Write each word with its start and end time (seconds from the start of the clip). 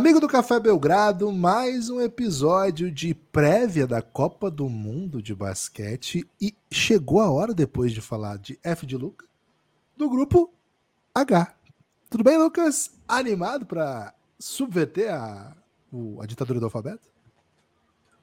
Amigo 0.00 0.18
do 0.18 0.26
Café 0.26 0.58
Belgrado, 0.58 1.30
mais 1.30 1.90
um 1.90 2.00
episódio 2.00 2.90
de 2.90 3.12
prévia 3.12 3.86
da 3.86 4.00
Copa 4.00 4.50
do 4.50 4.66
Mundo 4.66 5.20
de 5.20 5.34
basquete 5.34 6.26
e 6.40 6.54
chegou 6.72 7.20
a 7.20 7.30
hora 7.30 7.52
depois 7.52 7.92
de 7.92 8.00
falar 8.00 8.38
de 8.38 8.58
F 8.64 8.86
de 8.86 8.96
Luca 8.96 9.26
do 9.94 10.08
grupo 10.08 10.54
H. 11.14 11.54
Tudo 12.08 12.24
bem, 12.24 12.38
Lucas? 12.38 12.98
Animado 13.06 13.66
para 13.66 14.14
subverter 14.38 15.12
a, 15.12 15.54
a 16.18 16.24
ditadura 16.24 16.58
do 16.58 16.64
alfabeto? 16.64 17.06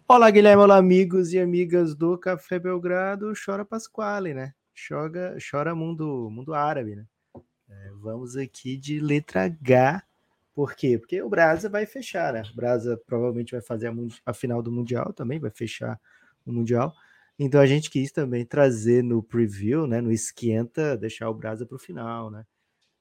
Olá, 0.08 0.32
Guilherme, 0.32 0.64
olá, 0.64 0.78
amigos 0.78 1.32
e 1.32 1.40
amigas 1.40 1.94
do 1.94 2.18
Café 2.18 2.58
Belgrado. 2.58 3.32
Chora 3.46 3.64
Pasquale, 3.64 4.34
né? 4.34 4.52
Chora, 4.76 5.38
chora 5.40 5.76
mundo, 5.76 6.28
mundo 6.32 6.56
árabe, 6.56 6.96
né? 6.96 7.06
É, 7.70 7.92
vamos 8.02 8.36
aqui 8.36 8.76
de 8.78 9.00
letra 9.00 9.44
H. 9.44 10.07
Por 10.58 10.74
quê? 10.74 10.98
Porque 10.98 11.22
o 11.22 11.30
Brasa 11.30 11.70
vai 11.70 11.86
fechar, 11.86 12.34
né? 12.34 12.42
O 12.52 12.56
Brasa 12.56 13.00
provavelmente 13.06 13.52
vai 13.52 13.62
fazer 13.62 13.90
a, 13.90 13.94
a 14.26 14.34
final 14.34 14.60
do 14.60 14.72
Mundial 14.72 15.14
também, 15.14 15.38
vai 15.38 15.52
fechar 15.52 16.02
o 16.44 16.52
Mundial. 16.52 16.96
Então 17.38 17.62
a 17.62 17.68
gente 17.68 17.92
quis 17.92 18.12
também 18.12 18.44
trazer 18.44 19.04
no 19.04 19.22
preview, 19.22 19.86
né? 19.86 20.02
No 20.02 20.12
esquenta, 20.12 20.98
deixar 20.98 21.30
o 21.30 21.34
Brasa 21.36 21.64
para 21.64 21.76
o 21.76 21.80
final, 21.80 22.32
né? 22.32 22.44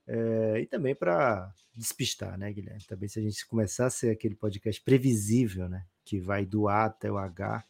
É, 0.07 0.61
e 0.61 0.67
também 0.67 0.95
para 0.95 1.51
despistar, 1.75 2.37
né, 2.37 2.53
Guilherme? 2.53 2.85
Também 2.87 3.09
se 3.09 3.19
a 3.19 3.23
gente 3.23 3.47
começar 3.47 3.87
a 3.87 3.91
ser 3.91 4.11
aquele 4.11 4.35
podcast 4.35 4.79
previsível, 4.83 5.67
né? 5.67 5.83
Que 6.05 6.21
vai 6.21 6.45
do 6.45 6.69
A 6.69 6.85
até 6.85 7.11
o 7.11 7.17
H, 7.17 7.65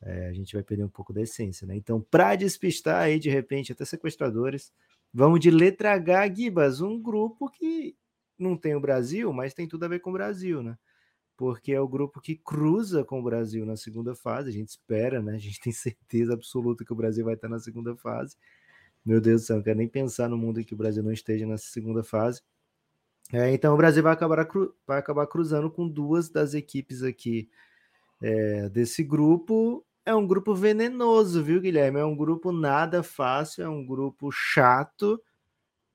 é, 0.00 0.28
a 0.28 0.32
gente 0.32 0.54
vai 0.54 0.62
perder 0.62 0.84
um 0.84 0.88
pouco 0.88 1.12
da 1.12 1.20
essência, 1.20 1.66
né? 1.66 1.76
Então, 1.76 2.00
para 2.00 2.36
despistar 2.36 3.02
aí, 3.02 3.18
de 3.18 3.28
repente, 3.28 3.70
até 3.70 3.84
sequestradores, 3.84 4.72
vamos 5.12 5.40
de 5.40 5.50
letra 5.50 5.92
H, 5.92 6.32
Gibas, 6.34 6.80
um 6.80 6.98
grupo 6.98 7.50
que 7.50 7.94
não 8.42 8.56
tem 8.56 8.74
o 8.74 8.80
Brasil, 8.80 9.32
mas 9.32 9.54
tem 9.54 9.68
tudo 9.68 9.84
a 9.84 9.88
ver 9.88 10.00
com 10.00 10.10
o 10.10 10.14
Brasil, 10.14 10.62
né? 10.62 10.76
Porque 11.36 11.72
é 11.72 11.80
o 11.80 11.88
grupo 11.88 12.20
que 12.20 12.36
cruza 12.36 13.04
com 13.04 13.20
o 13.20 13.22
Brasil 13.22 13.64
na 13.64 13.76
segunda 13.76 14.14
fase, 14.14 14.50
a 14.50 14.52
gente 14.52 14.68
espera, 14.68 15.22
né? 15.22 15.34
A 15.34 15.38
gente 15.38 15.60
tem 15.60 15.72
certeza 15.72 16.34
absoluta 16.34 16.84
que 16.84 16.92
o 16.92 16.96
Brasil 16.96 17.24
vai 17.24 17.34
estar 17.34 17.48
na 17.48 17.58
segunda 17.58 17.96
fase. 17.96 18.36
Meu 19.04 19.20
Deus 19.20 19.42
do 19.42 19.46
céu, 19.46 19.56
não 19.56 19.62
quero 19.62 19.78
nem 19.78 19.88
pensar 19.88 20.28
no 20.28 20.36
mundo 20.36 20.60
em 20.60 20.64
que 20.64 20.74
o 20.74 20.76
Brasil 20.76 21.02
não 21.02 21.12
esteja 21.12 21.46
nessa 21.46 21.66
segunda 21.68 22.04
fase. 22.04 22.42
É, 23.32 23.52
então 23.52 23.72
o 23.72 23.76
Brasil 23.76 24.02
vai 24.02 24.12
acabar, 24.12 24.44
cru- 24.44 24.74
vai 24.86 24.98
acabar 24.98 25.26
cruzando 25.26 25.70
com 25.70 25.88
duas 25.88 26.28
das 26.28 26.52
equipes 26.52 27.02
aqui 27.02 27.48
é, 28.20 28.68
desse 28.68 29.02
grupo. 29.02 29.86
É 30.04 30.14
um 30.14 30.26
grupo 30.26 30.54
venenoso, 30.54 31.42
viu, 31.42 31.60
Guilherme? 31.60 32.00
É 32.00 32.04
um 32.04 32.16
grupo 32.16 32.52
nada 32.52 33.02
fácil, 33.02 33.64
é 33.64 33.68
um 33.68 33.86
grupo 33.86 34.30
chato, 34.32 35.22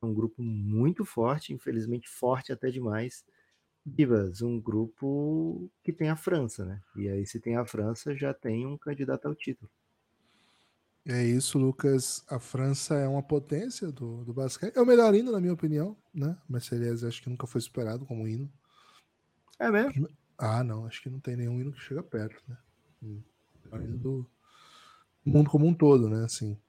um 0.06 0.14
grupo 0.14 0.42
muito 0.44 1.06
forte, 1.06 1.54
infelizmente 1.54 2.10
forte 2.10 2.52
até 2.54 2.70
demais. 2.72 3.26
Divas, 3.86 4.42
um 4.42 4.60
grupo 4.62 5.72
que 5.84 5.94
tem 5.94 6.10
a 6.10 6.18
França, 6.18 6.66
né? 6.66 6.82
E 6.96 7.10
aí, 7.10 7.26
se 7.26 7.40
tem 7.40 7.58
a 7.58 7.66
França, 7.66 8.16
já 8.16 8.34
tem 8.34 8.66
um 8.68 8.78
candidato 8.78 9.28
ao 9.28 9.36
título. 9.36 9.72
É 11.08 11.24
isso, 11.24 11.58
Lucas. 11.60 12.24
A 12.28 12.40
França 12.40 12.96
é 12.96 13.08
uma 13.08 13.22
potência 13.24 13.92
do, 13.92 14.24
do 14.24 14.34
basquete. 14.34 14.76
É 14.76 14.82
o 14.82 14.86
melhor 14.86 15.14
hino, 15.16 15.32
na 15.32 15.40
minha 15.40 15.54
opinião, 15.54 15.96
né? 16.14 16.38
Mas 16.50 16.72
aliás, 16.74 17.04
acho 17.04 17.22
que 17.22 17.30
nunca 17.30 17.46
foi 17.48 17.62
superado 17.62 18.06
como 18.06 18.28
hino. 18.28 18.52
É 19.60 19.70
mesmo? 19.70 20.02
Ah, 20.38 20.64
não, 20.64 20.86
acho 20.86 21.02
que 21.02 21.10
não 21.10 21.20
tem 21.20 21.36
nenhum 21.36 21.60
hino 21.60 21.72
que 21.72 21.80
chega 21.80 22.04
perto, 22.04 22.42
né? 22.48 22.58
Hum, 23.02 23.22
É 23.72 23.76
o 23.76 23.82
hino 23.82 23.98
do 23.98 24.30
mundo 25.26 25.50
como 25.50 25.68
um 25.68 25.74
todo, 25.74 26.10
né? 26.10 26.26
Assim, 26.26 26.60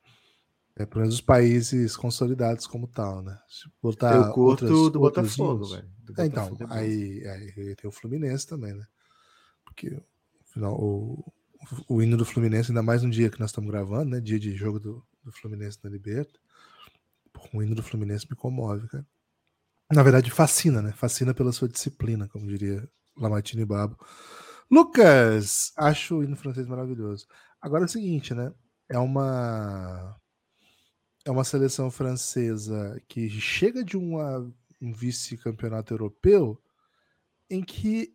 é 0.77 0.85
pelo 0.85 1.01
menos 1.01 1.15
os 1.15 1.21
países 1.21 1.97
consolidados 1.97 2.67
como 2.67 2.87
tal, 2.87 3.23
né? 3.23 3.39
Se 3.49 3.69
botar 3.83 4.15
Eu 4.15 4.33
curto 4.33 4.67
outras- 4.67 4.93
do 4.93 5.01
Botafogo, 5.01 5.65
velho. 5.67 5.89
É, 6.19 6.27
então, 6.27 6.51
Botafogo 6.51 6.75
é 6.75 6.79
aí, 6.79 7.27
aí 7.27 7.77
tem 7.77 7.89
o 7.89 7.93
Fluminense 7.93 8.47
também, 8.47 8.75
né? 8.75 8.85
Porque 9.65 9.99
afinal, 10.49 10.75
o, 10.79 11.33
o 11.89 12.03
hino 12.03 12.17
do 12.17 12.25
Fluminense, 12.25 12.71
ainda 12.71 12.83
mais 12.83 13.03
no 13.03 13.11
dia 13.11 13.31
que 13.31 13.41
nós 13.41 13.51
estamos 13.51 13.71
gravando, 13.71 14.11
né? 14.11 14.21
Dia 14.21 14.39
de 14.39 14.55
jogo 14.55 14.79
do, 14.79 15.03
do 15.25 15.33
Fluminense 15.33 15.79
na 15.83 15.89
Liberta. 15.91 16.39
O 17.53 17.63
hino 17.63 17.75
do 17.75 17.83
Fluminense 17.83 18.27
me 18.29 18.37
comove, 18.37 18.87
cara. 18.89 19.07
Na 19.93 20.03
verdade, 20.03 20.31
fascina, 20.31 20.83
né? 20.83 20.93
Fascina 20.93 21.33
pela 21.33 21.53
sua 21.53 21.69
disciplina, 21.69 22.29
como 22.29 22.47
diria 22.47 22.87
Lamartine 23.17 23.65
Babo. 23.65 23.97
Lucas, 24.71 25.73
acho 25.77 26.17
o 26.17 26.25
hino 26.25 26.37
francês 26.37 26.67
maravilhoso. 26.67 27.27
Agora 27.61 27.85
é 27.85 27.87
o 27.87 27.89
seguinte, 27.89 28.35
né? 28.35 28.53
É 28.89 28.99
uma 28.99 30.17
é 31.27 31.31
uma 31.31 31.43
seleção 31.43 31.91
francesa 31.91 33.03
que 33.09 33.29
chega 33.29 33.83
de 33.83 33.97
uma, 33.97 34.49
um 34.81 34.93
vice-campeonato 34.93 35.93
europeu 35.93 36.57
em 37.51 37.65
que 37.65 38.15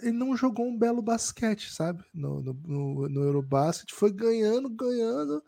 ele 0.00 0.12
não 0.12 0.34
jogou 0.34 0.66
um 0.66 0.78
belo 0.78 1.02
basquete, 1.02 1.70
sabe? 1.70 2.02
No, 2.12 2.42
no, 2.42 3.08
no, 3.08 3.22
Eurobasket, 3.22 3.92
foi 3.92 4.10
ganhando, 4.10 4.70
ganhando. 4.70 5.44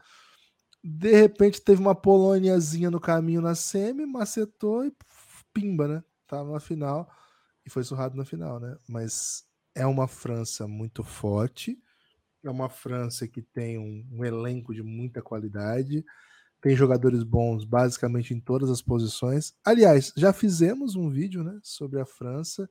De 0.83 1.11
repente 1.11 1.63
teve 1.63 1.81
uma 1.81 1.95
Polôniazinha 1.95 2.91
no 2.91 3.01
caminho 3.01 3.41
na 3.41 3.55
semi, 3.55 4.05
macetou 4.05 4.85
e 4.85 4.93
pimba, 5.55 5.89
né? 5.89 6.05
Tava 6.27 6.53
na 6.53 6.61
final 6.61 7.11
e 7.65 7.71
foi 7.71 7.83
surrado 7.83 8.15
na 8.15 8.27
final, 8.27 8.61
né? 8.61 8.77
Mas 8.87 9.45
é 9.75 9.87
uma 9.87 10.07
França 10.07 10.69
muito 10.69 11.03
forte, 11.03 11.79
é 12.43 12.51
uma 12.51 12.69
França 12.69 13.27
que 13.27 13.41
tem 13.41 13.79
um, 13.79 14.07
um 14.13 14.23
elenco 14.23 14.75
de 14.75 14.83
muita 14.83 15.23
qualidade, 15.23 16.05
tem 16.65 16.75
jogadores 16.75 17.23
bons 17.23 17.63
basicamente 17.63 18.33
em 18.33 18.41
todas 18.41 18.71
as 18.71 18.81
posições. 18.81 19.55
Aliás, 19.63 20.15
já 20.17 20.33
fizemos 20.33 20.97
um 20.97 21.11
vídeo, 21.11 21.45
né, 21.45 21.61
sobre 21.63 22.01
a 22.01 22.07
França. 22.07 22.67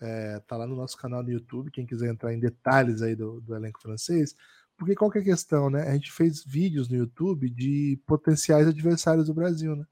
É, 0.00 0.38
tá 0.46 0.56
lá 0.56 0.68
no 0.68 0.76
nosso 0.76 0.96
canal 0.96 1.20
no 1.24 1.32
YouTube, 1.32 1.72
quem 1.72 1.84
quiser 1.84 2.12
entrar 2.12 2.32
em 2.32 2.38
detalhes 2.38 3.02
aí 3.02 3.16
do, 3.16 3.40
do 3.40 3.56
elenco 3.56 3.82
francês. 3.82 4.36
Porque 4.76 4.94
qual 4.94 5.10
que 5.10 5.18
é 5.18 5.20
a 5.20 5.24
questão, 5.24 5.68
né? 5.68 5.88
A 5.88 5.94
gente 5.94 6.12
fez 6.12 6.44
vídeos 6.44 6.88
no 6.88 6.96
YouTube 6.96 7.50
de 7.50 8.00
potenciais 8.06 8.68
adversários 8.68 9.26
do 9.26 9.34
Brasil, 9.34 9.74
né? 9.74 9.84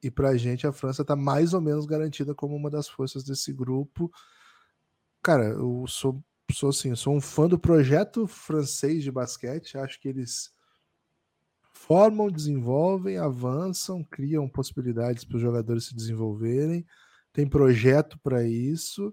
E 0.00 0.08
pra 0.08 0.36
gente 0.36 0.64
a 0.64 0.72
França 0.72 1.04
tá 1.04 1.16
mais 1.16 1.52
ou 1.52 1.60
menos 1.60 1.86
garantida 1.86 2.36
como 2.36 2.54
uma 2.54 2.70
das 2.70 2.88
forças 2.88 3.24
desse 3.24 3.52
grupo. 3.52 4.12
Cara, 5.20 5.46
eu 5.46 5.84
sou, 5.88 6.22
sou 6.52 6.68
assim, 6.68 6.90
eu 6.90 6.96
sou 6.96 7.16
um 7.16 7.20
fã 7.20 7.48
do 7.48 7.58
projeto 7.58 8.28
francês 8.28 9.02
de 9.02 9.10
basquete. 9.10 9.76
Acho 9.76 10.00
que 10.00 10.08
eles 10.08 10.52
formam, 11.80 12.30
desenvolvem, 12.30 13.16
avançam, 13.16 14.04
criam 14.04 14.48
possibilidades 14.48 15.24
para 15.24 15.36
os 15.36 15.42
jogadores 15.42 15.86
se 15.86 15.94
desenvolverem. 15.94 16.86
Tem 17.32 17.48
projeto 17.48 18.18
para 18.22 18.46
isso. 18.46 19.12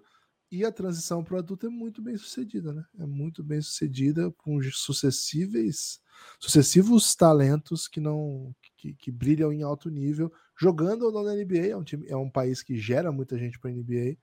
E 0.51 0.65
a 0.65 0.71
transição 0.71 1.23
para 1.23 1.35
o 1.35 1.37
adulto 1.39 1.65
é 1.65 1.69
muito 1.69 2.01
bem 2.01 2.17
sucedida, 2.17 2.73
né? 2.73 2.83
É 2.99 3.05
muito 3.05 3.43
bem 3.43 3.61
sucedida 3.61 4.31
com 4.37 4.61
sucessíveis, 4.71 5.99
sucessivos 6.39 7.15
talentos 7.15 7.87
que 7.87 7.99
não 7.99 8.53
que, 8.77 8.93
que 8.93 9.11
brilham 9.11 9.51
em 9.51 9.63
alto 9.63 9.89
nível, 9.89 10.31
jogando 10.59 11.03
ou 11.03 11.11
não 11.11 11.23
na 11.23 11.35
NBA. 11.35 11.67
É 11.67 11.75
um, 11.75 11.83
time, 11.83 12.05
é 12.07 12.15
um 12.15 12.29
país 12.29 12.61
que 12.61 12.77
gera 12.77 13.11
muita 13.11 13.37
gente 13.37 13.59
para 13.59 13.71
a 13.71 13.73
NBA, 13.73 14.17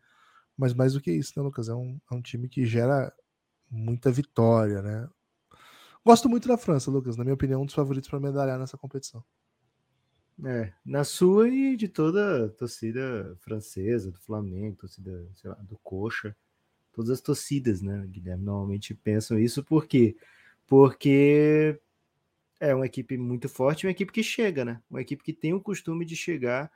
mas 0.56 0.72
mais 0.74 0.92
do 0.92 1.00
que 1.00 1.10
isso, 1.10 1.32
né, 1.36 1.42
Lucas? 1.42 1.68
É 1.68 1.74
um, 1.74 1.98
é 2.10 2.14
um 2.14 2.22
time 2.22 2.48
que 2.48 2.64
gera 2.64 3.12
muita 3.70 4.10
vitória, 4.10 4.80
né? 4.82 5.08
Gosto 6.04 6.28
muito 6.28 6.46
da 6.46 6.58
França, 6.58 6.90
Lucas. 6.90 7.16
Na 7.16 7.24
minha 7.24 7.34
opinião, 7.34 7.62
um 7.62 7.66
dos 7.66 7.74
favoritos 7.74 8.10
para 8.10 8.20
medalhar 8.20 8.58
nessa 8.58 8.76
competição. 8.76 9.24
É, 10.44 10.72
na 10.84 11.04
sua 11.04 11.48
e 11.48 11.76
de 11.76 11.88
toda 11.88 12.46
a 12.46 12.48
torcida 12.50 13.36
francesa, 13.40 14.10
do 14.10 14.18
Flamengo, 14.18 14.76
torcida, 14.76 15.26
sei 15.34 15.48
lá, 15.48 15.56
do 15.56 15.78
Coxa, 15.78 16.36
todas 16.92 17.10
as 17.10 17.20
torcidas, 17.20 17.80
né, 17.80 18.04
Guilherme, 18.08 18.44
normalmente 18.44 18.94
pensam 18.94 19.38
isso, 19.38 19.62
por 19.62 19.86
quê? 19.86 20.16
Porque 20.66 21.80
é 22.58 22.74
uma 22.74 22.86
equipe 22.86 23.16
muito 23.16 23.48
forte, 23.48 23.86
uma 23.86 23.92
equipe 23.92 24.12
que 24.12 24.24
chega, 24.24 24.64
né, 24.64 24.82
uma 24.90 25.00
equipe 25.00 25.22
que 25.22 25.32
tem 25.32 25.54
o 25.54 25.60
costume 25.60 26.04
de 26.04 26.16
chegar, 26.16 26.68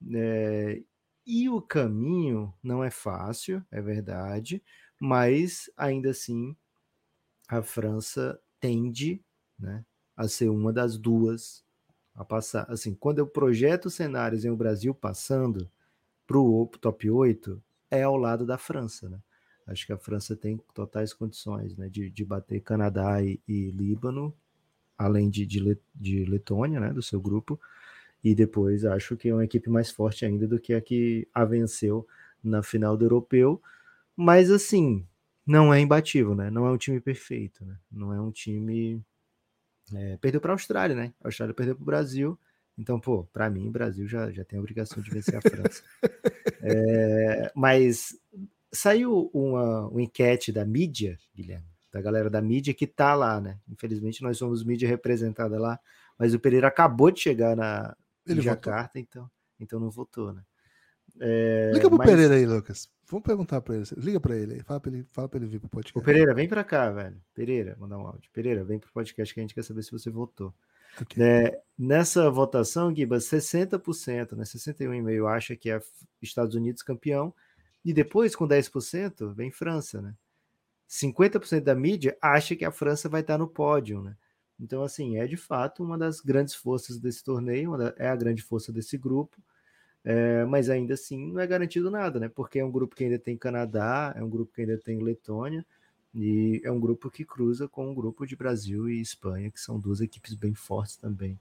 né, 0.00 0.80
e 1.26 1.48
o 1.48 1.60
caminho 1.60 2.54
não 2.62 2.82
é 2.82 2.90
fácil, 2.90 3.64
é 3.72 3.82
verdade, 3.82 4.62
mas 5.00 5.68
ainda 5.76 6.10
assim 6.10 6.56
a 7.48 7.60
França 7.60 8.40
tende, 8.60 9.22
né, 9.58 9.84
a 10.16 10.28
ser 10.28 10.48
uma 10.48 10.72
das 10.72 10.98
duas 10.98 11.64
a 12.14 12.24
passar. 12.24 12.66
Assim, 12.68 12.94
quando 12.94 13.18
eu 13.18 13.26
projeto 13.26 13.88
cenários 13.88 14.44
em 14.44 14.50
o 14.50 14.56
Brasil 14.56 14.94
passando 14.94 15.70
para 16.26 16.38
o 16.38 16.66
top 16.80 17.10
8, 17.10 17.60
é 17.90 18.02
ao 18.02 18.16
lado 18.16 18.46
da 18.46 18.58
França, 18.58 19.08
né? 19.08 19.18
Acho 19.66 19.86
que 19.86 19.92
a 19.92 19.98
França 19.98 20.34
tem 20.34 20.58
totais 20.74 21.12
condições 21.12 21.76
né, 21.76 21.88
de, 21.88 22.10
de 22.10 22.24
bater 22.24 22.60
Canadá 22.60 23.22
e, 23.22 23.40
e 23.46 23.70
Líbano, 23.70 24.34
além 24.98 25.30
de, 25.30 25.46
de, 25.46 25.78
de, 25.94 26.24
Letônia, 26.24 26.80
né, 26.80 26.92
do 26.92 27.02
seu 27.02 27.20
grupo. 27.20 27.58
E 28.22 28.34
depois 28.34 28.84
acho 28.84 29.16
que 29.16 29.28
é 29.28 29.34
uma 29.34 29.44
equipe 29.44 29.70
mais 29.70 29.90
forte 29.90 30.26
ainda 30.26 30.46
do 30.46 30.58
que 30.58 30.74
a 30.74 30.80
que 30.80 31.26
a 31.32 31.44
venceu 31.44 32.06
na 32.42 32.62
final 32.62 32.96
do 32.96 33.04
europeu. 33.04 33.62
Mas 34.16 34.50
assim, 34.50 35.06
não 35.50 35.74
é 35.74 35.80
imbatível, 35.80 36.32
né? 36.32 36.48
Não 36.48 36.64
é 36.64 36.70
um 36.70 36.76
time 36.76 37.00
perfeito, 37.00 37.64
né? 37.64 37.76
Não 37.90 38.12
é 38.12 38.20
um 38.20 38.30
time. 38.30 39.04
É, 39.92 40.16
perdeu 40.18 40.40
para 40.40 40.52
a 40.52 40.54
Austrália, 40.54 40.94
né? 40.94 41.12
A 41.20 41.26
Austrália 41.26 41.52
perdeu 41.52 41.74
para 41.74 41.82
o 41.82 41.86
Brasil. 41.86 42.38
Então, 42.78 43.00
pô, 43.00 43.24
para 43.24 43.50
mim, 43.50 43.66
o 43.66 43.72
Brasil 43.72 44.06
já, 44.06 44.30
já 44.30 44.44
tem 44.44 44.56
a 44.56 44.62
obrigação 44.62 45.02
de 45.02 45.10
vencer 45.10 45.34
a 45.34 45.40
França. 45.40 45.82
é, 46.62 47.50
mas 47.56 48.16
saiu 48.70 49.28
uma, 49.34 49.88
uma 49.88 50.00
enquete 50.00 50.52
da 50.52 50.64
mídia, 50.64 51.18
Guilherme, 51.34 51.66
da 51.92 52.00
galera 52.00 52.30
da 52.30 52.40
mídia 52.40 52.72
que 52.72 52.86
tá 52.86 53.12
lá, 53.16 53.40
né? 53.40 53.58
Infelizmente, 53.68 54.22
nós 54.22 54.38
somos 54.38 54.62
mídia 54.62 54.88
representada 54.88 55.58
lá, 55.58 55.80
mas 56.16 56.32
o 56.32 56.38
Pereira 56.38 56.68
acabou 56.68 57.10
de 57.10 57.18
chegar 57.20 57.56
na 57.56 57.96
Jacarta, 58.24 59.00
então, 59.00 59.28
então 59.58 59.80
não 59.80 59.90
votou, 59.90 60.32
né? 60.32 60.44
É, 61.20 61.72
Liga 61.74 61.88
pro 61.88 61.98
mas... 61.98 62.08
Pereira 62.08 62.36
aí, 62.36 62.46
Lucas. 62.46 62.88
Vamos 63.10 63.24
perguntar 63.24 63.60
para 63.60 63.74
ele. 63.74 63.84
Liga 63.96 64.20
para 64.20 64.36
ele. 64.36 64.62
Fala 64.62 64.78
para 64.80 64.92
ele, 64.92 65.06
fala 65.10 65.28
para 65.28 65.38
ele 65.40 65.46
vir 65.48 65.58
pro 65.58 65.68
podcast. 65.68 65.98
O 65.98 66.02
Pereira, 66.02 66.32
vem 66.32 66.48
para 66.48 66.62
cá, 66.62 66.90
velho. 66.90 67.20
Pereira, 67.34 67.76
mandar 67.78 67.98
um 67.98 68.06
áudio. 68.06 68.30
Pereira, 68.32 68.62
vem 68.62 68.78
pro 68.78 68.90
podcast 68.92 69.34
que 69.34 69.40
a 69.40 69.42
gente 69.42 69.54
quer 69.54 69.64
saber 69.64 69.82
se 69.82 69.90
você 69.90 70.08
votou. 70.10 70.54
Okay. 71.02 71.22
É, 71.22 71.60
nessa 71.78 72.30
votação, 72.30 72.92
Guiba, 72.92 73.18
60%, 73.18 74.36
né, 74.36 74.44
61,5% 74.44 75.28
acha 75.28 75.56
que 75.56 75.70
é 75.70 75.80
Estados 76.20 76.54
Unidos 76.54 76.82
campeão, 76.82 77.34
e 77.84 77.92
depois, 77.92 78.36
com 78.36 78.46
10%, 78.46 79.32
vem 79.34 79.50
França, 79.50 80.02
né? 80.02 80.14
50% 80.88 81.60
da 81.60 81.74
mídia 81.74 82.16
acha 82.20 82.54
que 82.54 82.64
a 82.64 82.72
França 82.72 83.08
vai 83.08 83.20
estar 83.20 83.38
no 83.38 83.48
pódio, 83.48 84.02
né? 84.02 84.16
Então, 84.58 84.82
assim, 84.82 85.16
é 85.16 85.26
de 85.26 85.36
fato 85.36 85.82
uma 85.82 85.96
das 85.96 86.20
grandes 86.20 86.54
forças 86.54 86.98
desse 86.98 87.24
torneio, 87.24 87.72
é 87.96 88.08
a 88.08 88.16
grande 88.16 88.42
força 88.42 88.72
desse 88.72 88.98
grupo. 88.98 89.40
É, 90.04 90.44
mas 90.46 90.70
ainda 90.70 90.94
assim 90.94 91.30
não 91.32 91.40
é 91.40 91.46
garantido 91.46 91.90
nada, 91.90 92.18
né? 92.18 92.28
Porque 92.28 92.58
é 92.58 92.64
um 92.64 92.70
grupo 92.70 92.96
que 92.96 93.04
ainda 93.04 93.18
tem 93.18 93.36
Canadá, 93.36 94.14
é 94.16 94.22
um 94.22 94.30
grupo 94.30 94.52
que 94.54 94.62
ainda 94.62 94.78
tem 94.78 94.98
Letônia, 94.98 95.64
e 96.14 96.60
é 96.64 96.72
um 96.72 96.80
grupo 96.80 97.10
que 97.10 97.24
cruza 97.24 97.68
com 97.68 97.90
um 97.90 97.94
grupo 97.94 98.26
de 98.26 98.34
Brasil 98.34 98.88
e 98.88 99.00
Espanha, 99.00 99.50
que 99.50 99.60
são 99.60 99.78
duas 99.78 100.00
equipes 100.00 100.34
bem 100.34 100.54
fortes 100.54 100.96
também. 100.96 101.38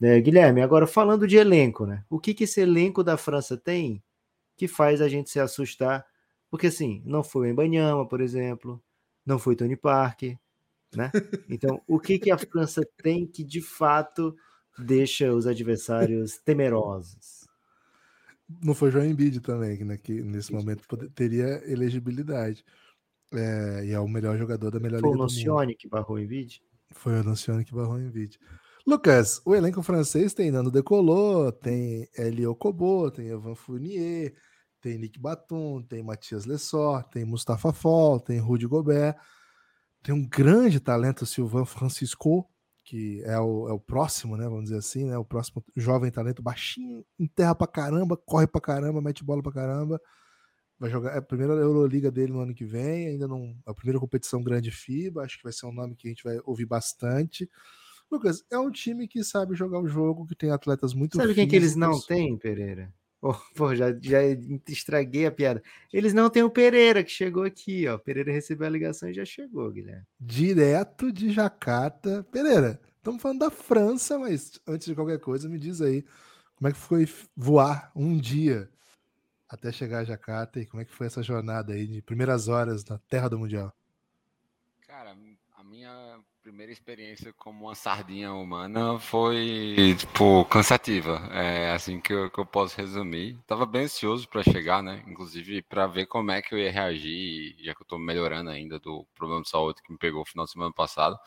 É, 0.00 0.20
Guilherme, 0.20 0.62
agora 0.62 0.86
falando 0.86 1.26
de 1.26 1.36
elenco, 1.36 1.86
né? 1.86 2.04
O 2.08 2.18
que, 2.18 2.34
que 2.34 2.44
esse 2.44 2.60
elenco 2.60 3.02
da 3.02 3.16
França 3.16 3.56
tem 3.56 4.02
que 4.56 4.68
faz 4.68 5.00
a 5.02 5.08
gente 5.08 5.30
se 5.30 5.40
assustar? 5.40 6.06
Porque 6.50 6.68
assim, 6.68 7.02
não 7.04 7.24
foi 7.24 7.48
o 7.48 7.50
Embanyama, 7.50 8.06
por 8.06 8.20
exemplo, 8.20 8.82
não 9.24 9.38
foi 9.38 9.56
Tony 9.56 9.76
Parker, 9.76 10.38
né? 10.94 11.10
Então, 11.48 11.80
o 11.86 11.98
que, 11.98 12.18
que 12.18 12.30
a 12.30 12.38
França 12.38 12.86
tem 13.02 13.26
que 13.26 13.44
de 13.44 13.60
fato 13.60 14.36
deixa 14.78 15.32
os 15.32 15.46
adversários 15.46 16.38
temerosos? 16.38 17.45
Não 18.62 18.74
foi 18.74 18.90
João 18.90 19.04
Embiid 19.04 19.40
também, 19.40 19.84
né, 19.84 19.96
que 19.96 20.22
nesse 20.22 20.52
momento 20.52 20.86
poder, 20.86 21.10
teria 21.10 21.62
elegibilidade. 21.70 22.64
É, 23.32 23.84
e 23.86 23.92
é 23.92 23.98
o 23.98 24.08
melhor 24.08 24.38
jogador 24.38 24.70
da 24.70 24.78
melhor 24.78 25.00
foi 25.00 25.10
liga 25.10 25.20
o 25.20 25.22
Nocione 25.22 25.74
que 25.74 25.88
barrou 25.88 26.16
o 26.16 26.20
Embiid? 26.20 26.62
Foi 26.92 27.18
o 27.18 27.24
Nocione 27.24 27.64
que 27.64 27.74
barrou 27.74 27.94
o 27.94 28.00
Embiid. 28.00 28.38
Lucas, 28.86 29.42
o 29.44 29.52
elenco 29.52 29.82
francês 29.82 30.32
tem 30.32 30.52
Nando 30.52 30.70
Decolô, 30.70 31.50
tem 31.50 32.08
Elio 32.16 32.54
Kobo, 32.54 33.10
tem 33.10 33.26
Evan 33.26 33.56
Fournier, 33.56 34.32
tem 34.80 34.96
Nick 34.96 35.18
Batum, 35.18 35.82
tem 35.82 36.04
Matias 36.04 36.44
Lessor, 36.44 37.02
tem 37.04 37.24
Mustafa 37.24 37.72
Fall, 37.72 38.20
tem 38.20 38.38
Rudy 38.38 38.68
Gobert, 38.68 39.16
tem 40.04 40.14
um 40.14 40.24
grande 40.24 40.78
talento, 40.78 41.26
Silvan 41.26 41.64
Francisco, 41.64 42.48
que 42.86 43.20
é 43.24 43.38
o, 43.38 43.68
é 43.68 43.72
o 43.72 43.80
próximo, 43.80 44.36
né? 44.36 44.44
Vamos 44.44 44.64
dizer 44.64 44.78
assim, 44.78 45.04
né? 45.04 45.18
O 45.18 45.24
próximo 45.24 45.62
jovem 45.76 46.10
talento, 46.10 46.40
baixinho, 46.40 47.04
enterra 47.18 47.52
pra 47.52 47.66
caramba, 47.66 48.16
corre 48.16 48.46
pra 48.46 48.60
caramba, 48.60 49.02
mete 49.02 49.24
bola 49.24 49.42
pra 49.42 49.52
caramba. 49.52 50.00
Vai 50.78 50.88
jogar 50.88 51.14
é 51.14 51.18
a 51.18 51.22
primeira 51.22 51.54
Euroliga 51.54 52.12
dele 52.12 52.32
no 52.32 52.40
ano 52.40 52.54
que 52.54 52.64
vem, 52.64 53.08
ainda 53.08 53.26
não. 53.26 53.56
A 53.66 53.74
primeira 53.74 53.98
competição 53.98 54.42
grande 54.42 54.70
FIBA, 54.70 55.24
acho 55.24 55.36
que 55.36 55.42
vai 55.42 55.52
ser 55.52 55.66
um 55.66 55.72
nome 55.72 55.96
que 55.96 56.06
a 56.06 56.10
gente 56.10 56.22
vai 56.22 56.38
ouvir 56.44 56.66
bastante. 56.66 57.50
Lucas, 58.10 58.44
é 58.52 58.58
um 58.58 58.70
time 58.70 59.08
que 59.08 59.24
sabe 59.24 59.56
jogar 59.56 59.80
o 59.80 59.88
jogo, 59.88 60.24
que 60.24 60.36
tem 60.36 60.50
atletas 60.52 60.94
muito 60.94 61.16
Sabe 61.16 61.34
quem 61.34 61.48
que 61.48 61.56
eles 61.56 61.74
não 61.74 62.00
têm, 62.00 62.38
Pereira? 62.38 62.94
Oh, 63.28 63.34
pô, 63.56 63.74
já, 63.74 63.86
já 64.00 64.20
estraguei 64.68 65.26
a 65.26 65.32
piada. 65.32 65.60
Eles 65.92 66.14
não 66.14 66.30
têm 66.30 66.44
o 66.44 66.50
Pereira, 66.50 67.02
que 67.02 67.10
chegou 67.10 67.42
aqui, 67.42 67.88
ó. 67.88 67.98
Pereira 67.98 68.30
recebeu 68.30 68.68
a 68.68 68.70
ligação 68.70 69.08
e 69.08 69.14
já 69.14 69.24
chegou, 69.24 69.68
Guilherme. 69.72 70.06
Direto 70.20 71.10
de 71.10 71.32
Jacarta. 71.32 72.24
Pereira, 72.30 72.80
estamos 72.98 73.20
falando 73.20 73.40
da 73.40 73.50
França, 73.50 74.16
mas 74.16 74.60
antes 74.64 74.86
de 74.86 74.94
qualquer 74.94 75.18
coisa, 75.18 75.48
me 75.48 75.58
diz 75.58 75.80
aí 75.80 76.04
como 76.54 76.68
é 76.68 76.72
que 76.72 76.78
foi 76.78 77.08
voar 77.36 77.90
um 77.96 78.16
dia 78.16 78.70
até 79.48 79.72
chegar 79.72 79.98
a 79.98 80.04
Jacarta 80.04 80.60
e 80.60 80.66
como 80.66 80.80
é 80.80 80.84
que 80.84 80.92
foi 80.92 81.08
essa 81.08 81.22
jornada 81.22 81.72
aí 81.72 81.84
de 81.86 82.00
primeiras 82.00 82.46
horas 82.46 82.84
na 82.84 82.98
terra 83.08 83.28
do 83.28 83.40
Mundial? 83.40 83.74
Cara, 84.86 85.16
primeira 86.46 86.70
experiência 86.70 87.32
como 87.32 87.64
uma 87.64 87.74
sardinha 87.74 88.32
humana 88.32 89.00
foi, 89.00 89.96
tipo, 89.98 90.44
cansativa. 90.44 91.28
É 91.32 91.72
assim 91.72 92.00
que 92.00 92.12
eu, 92.12 92.30
que 92.30 92.38
eu 92.38 92.46
posso 92.46 92.76
resumir. 92.76 93.36
Tava 93.48 93.66
bem 93.66 93.82
ansioso 93.82 94.28
para 94.28 94.44
chegar, 94.44 94.80
né? 94.80 95.02
Inclusive 95.08 95.60
para 95.62 95.88
ver 95.88 96.06
como 96.06 96.30
é 96.30 96.40
que 96.40 96.54
eu 96.54 96.58
ia 96.60 96.70
reagir, 96.70 97.56
já 97.58 97.74
que 97.74 97.82
eu 97.82 97.86
tô 97.86 97.98
melhorando 97.98 98.50
ainda 98.50 98.78
do 98.78 99.04
problema 99.12 99.42
de 99.42 99.48
saúde 99.48 99.82
que 99.82 99.90
me 99.90 99.98
pegou 99.98 100.20
no 100.20 100.24
final 100.24 100.44
de 100.44 100.52
semana 100.52 100.72
passado. 100.72 101.18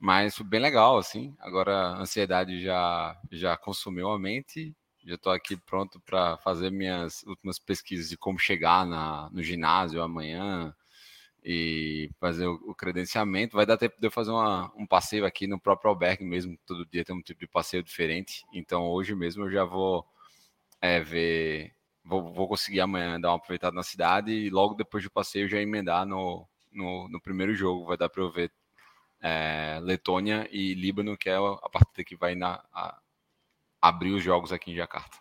Mas 0.00 0.36
foi 0.36 0.44
bem 0.44 0.58
legal, 0.58 0.98
assim. 0.98 1.32
Agora 1.38 1.72
a 1.72 2.00
ansiedade 2.00 2.60
já, 2.60 3.16
já 3.30 3.56
consumiu 3.56 4.10
a 4.10 4.18
mente. 4.18 4.74
Já 5.04 5.14
estou 5.14 5.32
aqui 5.32 5.56
pronto 5.56 6.00
para 6.00 6.36
fazer 6.38 6.72
minhas 6.72 7.22
últimas 7.22 7.60
pesquisas 7.60 8.10
de 8.10 8.16
como 8.16 8.36
chegar 8.36 8.84
na, 8.84 9.30
no 9.30 9.44
ginásio 9.44 10.02
amanhã, 10.02 10.74
e 11.44 12.10
fazer 12.20 12.46
o, 12.46 12.74
credenciamento. 12.74 13.56
Vai 13.56 13.66
dar 13.66 13.76
tempo 13.76 13.96
de 13.98 14.06
eu 14.06 14.10
fazer 14.10 14.30
uma, 14.30 14.72
um 14.76 14.86
passeio 14.86 15.24
aqui 15.24 15.46
no 15.46 15.58
próprio 15.58 15.90
albergue 15.90 16.24
mesmo. 16.24 16.58
Todo 16.66 16.86
dia 16.86 17.04
tem 17.04 17.14
um 17.14 17.22
tipo 17.22 17.40
de 17.40 17.46
passeio 17.46 17.82
diferente. 17.82 18.44
Então 18.52 18.88
hoje 18.88 19.14
mesmo 19.14 19.44
eu 19.44 19.50
já 19.50 19.64
vou 19.64 20.06
é, 20.80 21.00
ver. 21.00 21.74
Vou, 22.04 22.32
vou 22.32 22.48
conseguir 22.48 22.80
amanhã 22.80 23.20
dar 23.20 23.30
uma 23.30 23.36
aproveitada 23.36 23.74
na 23.74 23.82
cidade 23.82 24.32
e 24.32 24.50
logo 24.50 24.74
depois 24.74 25.04
do 25.04 25.10
passeio 25.10 25.48
já 25.48 25.60
emendar 25.60 26.06
no, 26.06 26.46
no, 26.72 27.08
no 27.08 27.20
primeiro 27.20 27.54
jogo. 27.54 27.86
Vai 27.86 27.96
dar 27.96 28.08
para 28.08 28.22
eu 28.22 28.30
ver 28.30 28.50
é, 29.20 29.78
Letônia 29.82 30.48
e 30.50 30.74
Líbano, 30.74 31.16
que 31.16 31.28
é 31.28 31.36
a 31.36 31.68
partida 31.70 32.04
que 32.04 32.16
vai 32.16 32.34
na, 32.34 32.62
a, 32.72 32.98
abrir 33.80 34.12
os 34.12 34.22
jogos 34.22 34.52
aqui 34.52 34.72
em 34.72 34.76
Jacarta. 34.76 35.18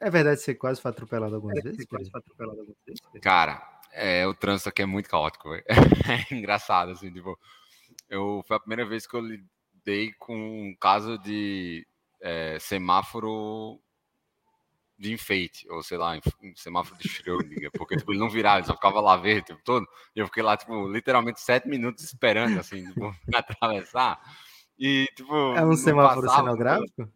É 0.00 0.10
verdade 0.10 0.40
você 0.40 0.54
quase 0.54 0.80
foi 0.80 0.90
atropelado 0.90 1.34
algumas 1.34 1.58
é 1.58 1.62
vezes? 1.62 1.84
Quase 1.86 2.10
foi 2.10 2.20
atropelado 2.20 2.60
algumas 2.60 2.78
vezes? 2.86 3.00
Cara, 3.20 3.77
é, 3.92 4.26
o 4.26 4.34
trânsito 4.34 4.68
aqui 4.68 4.82
é 4.82 4.86
muito 4.86 5.08
caótico. 5.08 5.48
É 6.30 6.34
engraçado, 6.34 6.92
assim, 6.92 7.12
tipo, 7.12 7.38
eu, 8.08 8.42
foi 8.46 8.56
a 8.56 8.60
primeira 8.60 8.86
vez 8.86 9.06
que 9.06 9.14
eu 9.14 9.20
lidei 9.20 10.12
com 10.18 10.34
um 10.34 10.74
caso 10.80 11.18
de 11.18 11.86
é, 12.22 12.58
semáforo 12.58 13.78
de 14.98 15.12
enfeite, 15.12 15.70
ou 15.70 15.82
sei 15.82 15.96
lá, 15.96 16.18
um 16.42 16.56
semáforo 16.56 16.98
de 16.98 17.08
Schrödinger, 17.08 17.70
porque 17.72 17.96
tipo, 17.96 18.10
ele 18.10 18.18
não 18.18 18.28
virava, 18.28 18.58
ele 18.58 18.66
só 18.66 18.74
ficava 18.74 19.00
lá 19.00 19.16
verde 19.16 19.42
o 19.42 19.44
tempo 19.44 19.60
todo, 19.64 19.86
e 20.14 20.18
eu 20.18 20.26
fiquei 20.26 20.42
lá, 20.42 20.56
tipo, 20.56 20.88
literalmente 20.88 21.40
sete 21.40 21.68
minutos 21.68 22.02
esperando, 22.02 22.58
assim, 22.58 22.84
tipo, 22.84 23.14
atravessar, 23.32 24.18
e, 24.76 25.06
tipo... 25.14 25.54
É 25.54 25.64
um 25.64 25.76
semáforo 25.76 26.26
passava, 26.26 26.48
cenográfico? 26.48 27.12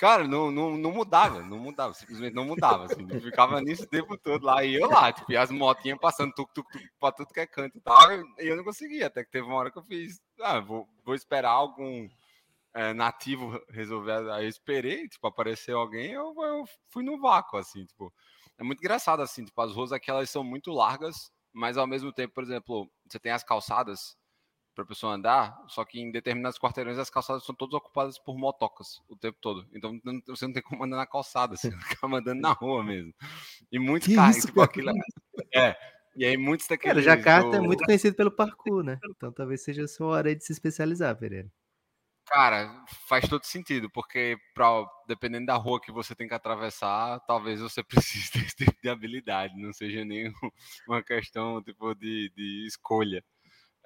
Cara, 0.00 0.26
não, 0.26 0.50
não, 0.50 0.78
não 0.78 0.92
mudava, 0.92 1.42
não 1.42 1.58
mudava, 1.58 1.92
simplesmente 1.92 2.32
não 2.32 2.46
mudava. 2.46 2.86
Assim, 2.86 3.06
ficava 3.20 3.60
nisso 3.60 3.82
o 3.82 3.86
tempo 3.86 4.16
todo 4.16 4.46
lá. 4.46 4.64
E 4.64 4.74
eu 4.76 4.88
lá, 4.88 5.12
tipo, 5.12 5.30
e 5.30 5.36
as 5.36 5.50
motinhas 5.50 5.98
passando 6.00 6.32
tuk, 6.32 6.50
tuk, 6.54 6.72
tuk, 6.72 6.90
pra 6.98 7.12
tudo 7.12 7.34
que 7.34 7.40
é 7.40 7.46
canto 7.46 7.76
e 7.76 7.80
tal. 7.82 8.10
E 8.10 8.48
eu 8.48 8.56
não 8.56 8.64
conseguia, 8.64 9.08
até 9.08 9.22
que 9.22 9.30
teve 9.30 9.46
uma 9.46 9.56
hora 9.56 9.70
que 9.70 9.76
eu 9.76 9.82
fiz, 9.82 10.18
ah, 10.40 10.58
vou, 10.58 10.88
vou 11.04 11.14
esperar 11.14 11.50
algum 11.50 12.08
é, 12.72 12.94
nativo 12.94 13.62
resolver. 13.68 14.30
Aí 14.30 14.46
eu 14.46 14.48
esperei, 14.48 15.06
tipo, 15.06 15.26
apareceu 15.26 15.78
alguém, 15.78 16.12
eu, 16.12 16.34
eu 16.34 16.64
fui 16.88 17.04
no 17.04 17.20
vácuo, 17.20 17.58
assim, 17.58 17.84
tipo. 17.84 18.10
É 18.56 18.62
muito 18.62 18.80
engraçado, 18.80 19.20
assim, 19.20 19.44
tipo, 19.44 19.60
as 19.60 19.74
ruas 19.74 19.92
aqui, 19.92 20.10
elas 20.10 20.30
são 20.30 20.42
muito 20.42 20.72
largas, 20.72 21.30
mas 21.52 21.76
ao 21.76 21.86
mesmo 21.86 22.10
tempo, 22.10 22.32
por 22.32 22.42
exemplo, 22.42 22.90
você 23.06 23.18
tem 23.18 23.32
as 23.32 23.44
calçadas, 23.44 24.16
para 24.80 24.84
a 24.84 24.94
pessoa 24.94 25.14
andar, 25.14 25.62
só 25.68 25.84
que 25.84 26.00
em 26.00 26.10
determinados 26.10 26.58
quarteirões 26.58 26.98
as 26.98 27.10
calçadas 27.10 27.44
são 27.44 27.54
todas 27.54 27.74
ocupadas 27.74 28.18
por 28.18 28.36
motocas 28.36 29.02
o 29.08 29.16
tempo 29.16 29.38
todo. 29.40 29.66
Então 29.72 30.00
você 30.26 30.46
não 30.46 30.52
tem 30.54 30.62
como 30.62 30.84
andar 30.84 30.96
na 30.96 31.06
calçada, 31.06 31.56
você 31.56 31.68
acaba 32.02 32.18
andando 32.18 32.40
na 32.40 32.52
rua 32.52 32.82
mesmo. 32.82 33.12
E 33.70 33.78
muitos 33.78 34.14
carros, 34.14 34.44
tipo 34.44 34.60
aquilo. 34.60 34.92
É. 35.54 35.74
E 36.16 36.24
aí 36.24 36.36
muitos 36.36 36.66
daqueles. 36.66 37.04
Cara, 37.04 37.16
Jacarta 37.16 37.50
do... 37.50 37.56
é 37.56 37.60
muito 37.60 37.84
conhecido 37.84 38.14
pelo 38.14 38.30
parkour, 38.30 38.82
né? 38.82 38.98
Então 39.16 39.32
talvez 39.32 39.62
seja 39.62 39.84
a 39.84 39.88
sua 39.88 40.08
hora 40.08 40.34
de 40.34 40.44
se 40.44 40.52
especializar, 40.52 41.16
Pereira. 41.16 41.50
Cara, 42.30 42.84
faz 43.08 43.28
todo 43.28 43.44
sentido, 43.44 43.90
porque 43.90 44.38
pra, 44.54 44.86
dependendo 45.08 45.46
da 45.46 45.56
rua 45.56 45.80
que 45.80 45.90
você 45.90 46.14
tem 46.14 46.28
que 46.28 46.34
atravessar, 46.34 47.18
talvez 47.26 47.60
você 47.60 47.82
precise 48.22 48.30
desse 48.32 48.54
tipo 48.54 48.76
de 48.80 48.88
habilidade, 48.88 49.60
não 49.60 49.72
seja 49.72 50.04
nem 50.04 50.32
uma 50.86 51.02
questão 51.02 51.60
tipo 51.60 51.92
de, 51.96 52.32
de 52.36 52.66
escolha. 52.68 53.24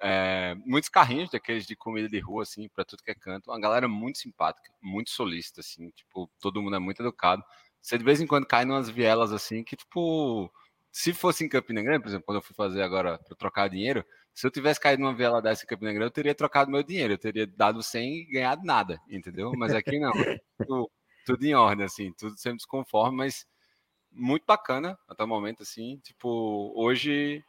É, 0.01 0.55
muitos 0.65 0.89
carrinhos 0.89 1.29
daqueles 1.29 1.65
de 1.65 1.75
comida 1.75 2.07
de 2.09 2.19
rua, 2.19 2.43
assim, 2.43 2.67
para 2.69 2.85
tudo 2.85 3.03
que 3.03 3.11
é 3.11 3.15
canto. 3.15 3.49
Uma 3.49 3.59
galera 3.59 3.87
muito 3.87 4.17
simpática, 4.17 4.71
muito 4.81 5.09
solista, 5.09 5.61
assim, 5.61 5.89
tipo, 5.91 6.29
todo 6.39 6.61
mundo 6.61 6.75
é 6.75 6.79
muito 6.79 7.01
educado. 7.01 7.43
Você 7.81 7.97
de 7.97 8.03
vez 8.03 8.19
em 8.19 8.27
quando 8.27 8.47
cai 8.47 8.65
numas 8.65 8.89
vielas, 8.89 9.31
assim, 9.31 9.63
que, 9.63 9.75
tipo, 9.75 10.51
se 10.91 11.13
fosse 11.13 11.43
em 11.43 11.49
Campina 11.49 11.81
Grande, 11.81 12.01
por 12.01 12.09
exemplo, 12.09 12.25
quando 12.25 12.37
eu 12.37 12.41
fui 12.41 12.55
fazer 12.55 12.81
agora 12.81 13.17
para 13.19 13.35
trocar 13.37 13.69
dinheiro, 13.69 14.03
se 14.33 14.45
eu 14.45 14.51
tivesse 14.51 14.79
caído 14.79 15.01
numa 15.01 15.15
viela 15.15 15.41
dessa 15.41 15.63
em 15.63 15.67
Campina 15.67 15.91
Grande, 15.93 16.07
eu 16.07 16.11
teria 16.11 16.35
trocado 16.35 16.71
meu 16.71 16.83
dinheiro, 16.83 17.13
eu 17.13 17.17
teria 17.17 17.47
dado 17.47 17.81
100 17.83 18.15
e 18.21 18.25
ganhado 18.25 18.63
nada, 18.65 18.99
entendeu? 19.09 19.51
Mas 19.57 19.73
aqui 19.73 19.99
não, 19.99 20.11
tudo, 20.57 20.91
tudo 21.25 21.45
em 21.45 21.53
ordem, 21.53 21.85
assim, 21.85 22.11
tudo 22.17 22.37
sempre 22.37 22.57
desconforme, 22.57 23.17
mas 23.17 23.45
muito 24.11 24.45
bacana 24.45 24.97
até 25.07 25.23
o 25.23 25.27
momento, 25.27 25.63
assim, 25.63 25.99
tipo, 25.99 26.73
hoje 26.75 27.43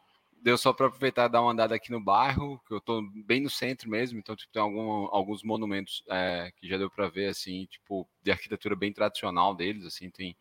deu 0.46 0.56
só 0.56 0.72
para 0.72 0.86
aproveitar 0.86 1.26
e 1.26 1.28
dar 1.28 1.42
uma 1.42 1.50
andada 1.50 1.74
aqui 1.74 1.90
no 1.90 2.00
bairro, 2.00 2.62
que 2.68 2.72
eu 2.72 2.78
estou 2.78 3.02
bem 3.26 3.40
no 3.40 3.50
centro 3.50 3.90
mesmo, 3.90 4.16
então 4.16 4.36
tipo, 4.36 4.52
tem 4.52 4.62
algum, 4.62 5.08
alguns 5.10 5.42
monumentos 5.42 6.04
é, 6.08 6.52
que 6.56 6.68
já 6.68 6.78
deu 6.78 6.88
para 6.88 7.08
ver, 7.08 7.30
assim, 7.30 7.66
tipo, 7.66 8.08
de 8.22 8.30
arquitetura 8.30 8.76
bem 8.76 8.92
tradicional 8.92 9.56
deles, 9.56 9.84
assim, 9.84 10.08
tem 10.08 10.36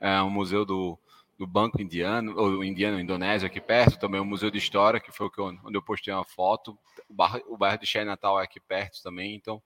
é, 0.00 0.22
um 0.22 0.30
museu 0.30 0.64
do, 0.64 0.98
do 1.38 1.46
Banco 1.46 1.82
Indiano, 1.82 2.34
ou 2.34 2.64
Indiano, 2.64 2.98
Indonésia, 2.98 3.46
aqui 3.46 3.60
perto, 3.60 3.98
também 3.98 4.22
um 4.22 4.24
museu 4.24 4.50
de 4.50 4.56
história, 4.56 4.98
que 4.98 5.12
foi 5.12 5.26
o 5.26 5.30
que 5.30 5.38
eu, 5.38 5.44
onde 5.44 5.76
eu 5.76 5.82
postei 5.82 6.14
uma 6.14 6.24
foto, 6.24 6.78
o 7.06 7.12
bairro, 7.12 7.42
o 7.46 7.58
bairro 7.58 7.78
de 7.78 7.86
Xé 7.86 8.06
Natal 8.06 8.40
é 8.40 8.44
aqui 8.44 8.58
perto 8.58 9.02
também, 9.02 9.34
então 9.34 9.62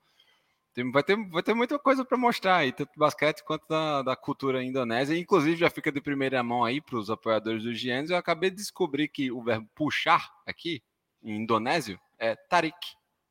tem, 0.76 0.90
vai, 0.90 1.02
ter, 1.02 1.16
vai 1.30 1.42
ter 1.42 1.54
muita 1.54 1.78
coisa 1.78 2.04
para 2.04 2.18
mostrar 2.18 2.56
aí, 2.56 2.71
tanto 2.71 2.92
do 2.92 2.99
basquete 2.99 3.42
quanto 3.42 3.66
da, 3.66 4.02
da 4.02 4.14
cultura 4.14 4.62
indonésia. 4.62 5.18
Inclusive, 5.18 5.56
já 5.56 5.71
fica 5.71 5.90
de 5.90 6.02
primeira 6.02 6.42
mão 6.42 6.62
aí 6.62 6.83
para 6.83 6.99
os 6.99 7.09
apoiadores 7.09 7.62
do 7.62 7.73
Giants. 7.73 8.11
Eu 8.11 8.18
acabei 8.18 8.50
de 8.50 8.56
descobrir 8.56 9.09
que 9.09 9.33
o 9.33 9.42
verbo 9.42 9.66
puxar 9.75 10.30
aqui, 10.47 10.83
em 11.23 11.40
indonésio, 11.40 11.99
é 12.18 12.37
tarik. 12.37 12.76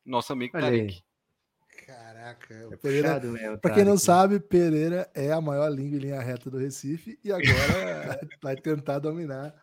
Nosso 0.04 0.34
amigo 0.34 0.58
Olha 0.58 0.66
Tarik. 0.66 0.96
Aí. 0.96 1.86
Caraca, 1.86 2.70
é 2.72 2.78
Pereira, 2.78 3.22
para 3.62 3.76
quem 3.76 3.84
não 3.84 3.98
sabe, 3.98 4.40
Pereira 4.40 5.08
é 5.14 5.32
a 5.32 5.40
maior 5.40 5.70
língua 5.70 5.98
em 5.98 6.00
linha 6.00 6.22
reta 6.22 6.50
do 6.50 6.58
Recife 6.58 7.20
e 7.24 7.32
agora 7.32 7.46
vai 8.42 8.56
tentar 8.56 8.98
dominar. 8.98 9.54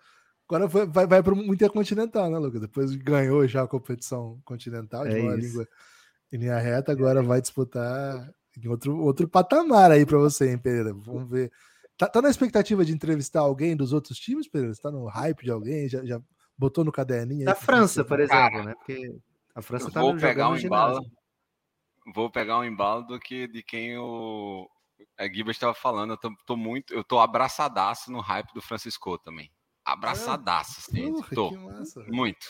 Agora 0.48 0.68
vai, 0.68 1.06
vai 1.06 1.22
para 1.22 1.34
o 1.34 1.52
Intercontinental, 1.52 2.30
né, 2.30 2.38
Lucas? 2.38 2.60
Depois 2.60 2.94
ganhou 2.94 3.44
já 3.48 3.62
a 3.62 3.66
competição 3.66 4.40
continental 4.44 5.04
de 5.04 5.16
é 5.16 5.22
maior 5.22 5.36
língua 5.36 5.66
em 6.32 6.38
linha 6.38 6.58
reta, 6.58 6.90
agora 6.90 7.22
vai 7.22 7.40
disputar 7.40 8.32
em 8.56 8.68
outro, 8.68 8.96
outro 8.98 9.28
patamar 9.28 9.90
aí 9.90 10.06
para 10.06 10.18
você, 10.18 10.50
hein, 10.50 10.58
Pereira? 10.58 10.92
Vamos 10.94 11.28
ver. 11.28 11.52
Tá, 11.96 12.08
tá, 12.08 12.22
na 12.22 12.30
expectativa 12.30 12.84
de 12.84 12.92
entrevistar 12.92 13.40
alguém 13.40 13.76
dos 13.76 13.92
outros 13.92 14.18
times, 14.18 14.48
Pereira? 14.48 14.74
Você 14.74 14.80
tá 14.80 14.90
no 14.90 15.06
hype 15.06 15.44
de 15.44 15.50
alguém? 15.50 15.88
Já, 15.88 16.04
já 16.04 16.20
botou 16.56 16.84
no 16.84 16.90
caderninho? 16.90 17.44
Da 17.44 17.54
França, 17.54 18.04
por 18.04 18.18
exemplo, 18.18 18.50
Cara, 18.50 18.64
né? 18.64 18.74
Porque 18.74 19.14
a 19.54 19.62
França 19.62 19.90
tá 19.90 20.00
vou 20.00 20.16
pegar 20.16 20.48
um 20.48 20.56
embalo, 20.56 21.00
Vou 22.14 22.28
pegar 22.30 22.58
um 22.58 22.64
embalo 22.64 23.04
do 23.04 23.20
que 23.20 23.46
de 23.46 23.62
quem 23.62 23.96
o 23.96 24.68
a 25.18 25.26
Gibas 25.32 25.56
estava 25.56 25.74
falando. 25.74 26.12
Eu 26.12 26.16
tô, 26.16 26.34
tô, 26.46 26.56
muito, 26.56 26.92
eu 26.92 27.04
tô 27.04 27.20
abraçadaço 27.20 28.10
no 28.10 28.20
hype 28.20 28.52
do 28.52 28.62
Francisco 28.62 29.18
também. 29.18 29.52
Abraçadaço, 29.84 30.76
ah, 30.78 30.84
assim. 30.88 31.12
Porra, 31.12 31.28
tô. 31.34 31.50
Massa, 31.52 32.04
muito, 32.08 32.46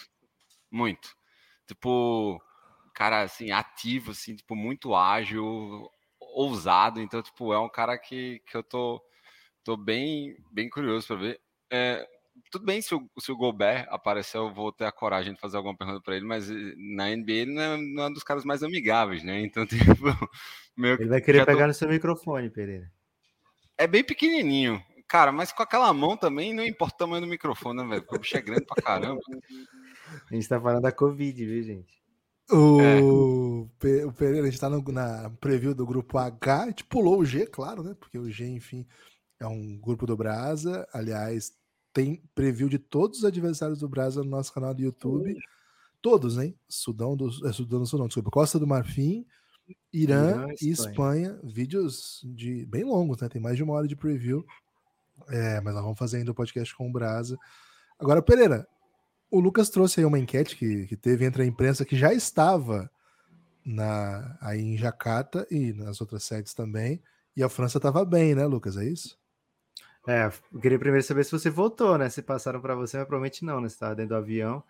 muito. 0.70 1.14
Tipo, 1.66 2.40
cara 3.02 3.22
assim 3.22 3.50
ativo, 3.50 4.12
assim, 4.12 4.36
tipo 4.36 4.54
muito 4.54 4.94
ágil, 4.94 5.90
ousado. 6.20 7.00
Então, 7.00 7.20
tipo, 7.20 7.52
é 7.52 7.58
um 7.58 7.68
cara 7.68 7.98
que, 7.98 8.40
que 8.46 8.56
eu 8.56 8.62
tô 8.62 9.02
tô 9.64 9.76
bem 9.76 10.36
bem 10.52 10.70
curioso 10.70 11.08
para 11.08 11.16
ver. 11.16 11.40
É, 11.70 12.06
tudo 12.50 12.64
bem 12.64 12.80
se 12.80 12.94
o, 12.94 13.10
se 13.18 13.32
o 13.32 13.36
Gobert 13.36 13.86
aparecer, 13.88 14.36
eu 14.38 14.52
vou 14.52 14.70
ter 14.70 14.84
a 14.84 14.92
coragem 14.92 15.34
de 15.34 15.40
fazer 15.40 15.56
alguma 15.56 15.76
pergunta 15.76 16.00
para 16.00 16.14
ele, 16.14 16.24
mas 16.24 16.48
eh, 16.48 16.74
na 16.76 17.08
NBA 17.08 17.32
ele 17.32 17.54
não 17.54 17.62
é, 17.62 17.76
não 17.76 18.02
é, 18.04 18.06
um 18.06 18.12
dos 18.12 18.22
caras 18.22 18.44
mais 18.44 18.62
amigáveis, 18.62 19.24
né? 19.24 19.40
Então, 19.42 19.66
tipo, 19.66 19.84
meu, 20.76 20.94
ele 20.94 21.08
vai 21.08 21.20
querer 21.20 21.44
pegar 21.44 21.62
tô... 21.62 21.66
no 21.68 21.74
seu 21.74 21.88
microfone, 21.88 22.50
Pereira. 22.50 22.90
É 23.76 23.86
bem 23.86 24.04
pequenininho. 24.04 24.82
Cara, 25.08 25.32
mas 25.32 25.52
com 25.52 25.62
aquela 25.62 25.92
mão 25.92 26.16
também 26.16 26.54
não 26.54 26.64
importa 26.64 26.94
o 26.94 26.98
tamanho 26.98 27.22
do 27.22 27.28
microfone, 27.28 27.82
né, 27.82 27.88
velho? 27.88 28.02
Porque 28.02 28.16
o 28.16 28.20
bicho 28.20 28.36
é 28.36 28.40
grande 28.40 28.64
pra 28.64 28.82
caramba. 28.82 29.20
A 30.30 30.34
gente 30.34 30.48
tá 30.48 30.60
falando 30.60 30.82
da 30.82 30.92
Covid, 30.92 31.44
viu, 31.44 31.62
gente? 31.62 32.01
O, 32.52 32.80
é. 32.80 33.00
o 33.02 34.12
Pereira, 34.12 34.46
a 34.46 34.50
gente 34.50 34.60
tá 34.60 34.68
no, 34.68 34.82
na 34.92 35.30
preview 35.40 35.74
do 35.74 35.86
grupo 35.86 36.18
H, 36.18 36.62
a 36.62 36.66
gente 36.66 36.84
pulou 36.84 37.20
o 37.20 37.24
G, 37.24 37.46
claro, 37.46 37.82
né? 37.82 37.96
Porque 37.98 38.18
o 38.18 38.30
G, 38.30 38.46
enfim, 38.46 38.86
é 39.40 39.46
um 39.46 39.78
grupo 39.78 40.06
do 40.06 40.16
Brasa. 40.16 40.86
Aliás, 40.92 41.52
tem 41.92 42.22
preview 42.34 42.68
de 42.68 42.78
todos 42.78 43.20
os 43.20 43.24
adversários 43.24 43.78
do 43.78 43.88
Brasa 43.88 44.22
no 44.22 44.30
nosso 44.30 44.52
canal 44.52 44.74
do 44.74 44.82
YouTube. 44.82 45.34
Todos, 46.00 46.36
hein? 46.36 46.54
Sudão 46.68 47.16
do, 47.16 47.28
é, 47.46 47.52
Sudão 47.52 47.80
do 47.80 47.86
Sudão, 47.86 48.06
desculpa, 48.06 48.30
Costa 48.30 48.58
do 48.58 48.66
Marfim, 48.66 49.24
Irã, 49.92 50.30
Irã 50.30 50.46
e 50.60 50.70
Espanha. 50.70 51.28
Espanha. 51.28 51.40
Vídeos 51.42 52.20
de 52.24 52.66
bem 52.66 52.84
longos, 52.84 53.20
né? 53.20 53.28
Tem 53.28 53.40
mais 53.40 53.56
de 53.56 53.62
uma 53.62 53.72
hora 53.74 53.88
de 53.88 53.96
preview. 53.96 54.44
É, 55.28 55.60
mas 55.60 55.74
nós 55.74 55.82
vamos 55.82 55.98
fazer 55.98 56.18
ainda 56.18 56.32
o 56.32 56.34
podcast 56.34 56.74
com 56.76 56.88
o 56.88 56.92
Brasa. 56.92 57.38
Agora, 57.98 58.20
Pereira, 58.20 58.66
o 59.32 59.40
Lucas 59.40 59.70
trouxe 59.70 59.98
aí 59.98 60.06
uma 60.06 60.18
enquete 60.18 60.54
que, 60.56 60.86
que 60.86 60.96
teve 60.96 61.24
entre 61.24 61.42
a 61.42 61.46
imprensa 61.46 61.86
que 61.86 61.96
já 61.96 62.12
estava 62.12 62.90
na, 63.64 64.36
aí 64.40 64.60
em 64.60 64.76
Jacarta 64.76 65.46
e 65.50 65.72
nas 65.72 66.00
outras 66.02 66.22
sedes 66.22 66.52
também. 66.52 67.02
E 67.34 67.42
a 67.42 67.48
França 67.48 67.78
estava 67.78 68.04
bem, 68.04 68.34
né, 68.34 68.44
Lucas? 68.44 68.76
É 68.76 68.84
isso? 68.84 69.18
É, 70.06 70.30
eu 70.52 70.60
queria 70.60 70.78
primeiro 70.78 71.06
saber 71.06 71.24
se 71.24 71.32
você 71.32 71.48
voltou, 71.48 71.96
né? 71.96 72.10
Se 72.10 72.20
passaram 72.20 72.60
para 72.60 72.74
você, 72.74 72.98
mas 72.98 73.06
provavelmente 73.06 73.42
não, 73.42 73.58
né? 73.58 73.68
Você 73.68 73.74
estava 73.74 73.94
dentro 73.94 74.10
do 74.10 74.16
avião. 74.16 74.62